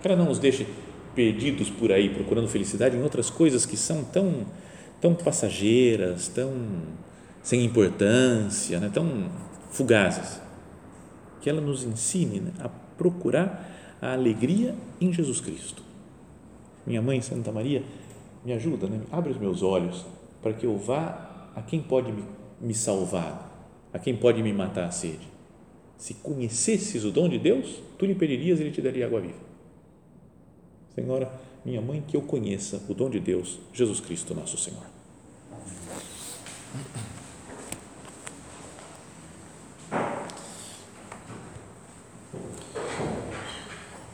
Que 0.00 0.08
ela 0.08 0.16
não 0.16 0.24
nos 0.24 0.38
deixe 0.38 0.66
perdidos 1.14 1.68
por 1.68 1.92
aí 1.92 2.08
procurando 2.08 2.48
felicidade 2.48 2.96
em 2.96 3.02
outras 3.02 3.28
coisas 3.28 3.66
que 3.66 3.76
são 3.76 4.02
tão, 4.02 4.46
tão 4.98 5.14
passageiras, 5.14 6.28
tão 6.28 6.50
sem 7.42 7.62
importância, 7.62 8.80
né? 8.80 8.90
tão 8.92 9.30
fugazes. 9.70 10.40
Que 11.42 11.50
ela 11.50 11.60
nos 11.60 11.84
ensine 11.84 12.40
né? 12.40 12.52
a 12.58 12.70
procurar 12.70 13.98
a 14.00 14.14
alegria 14.14 14.74
em 14.98 15.12
Jesus 15.12 15.42
Cristo. 15.42 15.85
Minha 16.86 17.02
mãe, 17.02 17.20
Santa 17.20 17.50
Maria, 17.50 17.82
me 18.44 18.52
ajuda, 18.52 18.86
né? 18.86 19.00
abre 19.10 19.32
os 19.32 19.38
meus 19.38 19.62
olhos 19.62 20.06
para 20.40 20.52
que 20.52 20.64
eu 20.64 20.78
vá 20.78 21.50
a 21.54 21.62
quem 21.62 21.82
pode 21.82 22.12
me, 22.12 22.24
me 22.60 22.74
salvar, 22.74 23.50
a 23.92 23.98
quem 23.98 24.16
pode 24.16 24.42
me 24.42 24.52
matar 24.52 24.84
a 24.84 24.90
sede. 24.90 25.26
Se 25.98 26.14
conhecesses 26.14 27.04
o 27.04 27.10
dom 27.10 27.28
de 27.28 27.38
Deus, 27.38 27.82
tu 27.98 28.06
lhe 28.06 28.14
pedirias 28.14 28.60
e 28.60 28.62
ele 28.62 28.70
te 28.70 28.80
daria 28.80 29.06
água 29.06 29.20
viva. 29.20 29.46
Senhora, 30.94 31.32
minha 31.64 31.80
mãe, 31.80 32.02
que 32.06 32.16
eu 32.16 32.22
conheça 32.22 32.80
o 32.88 32.94
dom 32.94 33.10
de 33.10 33.18
Deus, 33.18 33.58
Jesus 33.72 33.98
Cristo, 33.98 34.34
nosso 34.34 34.56
Senhor. 34.56 34.84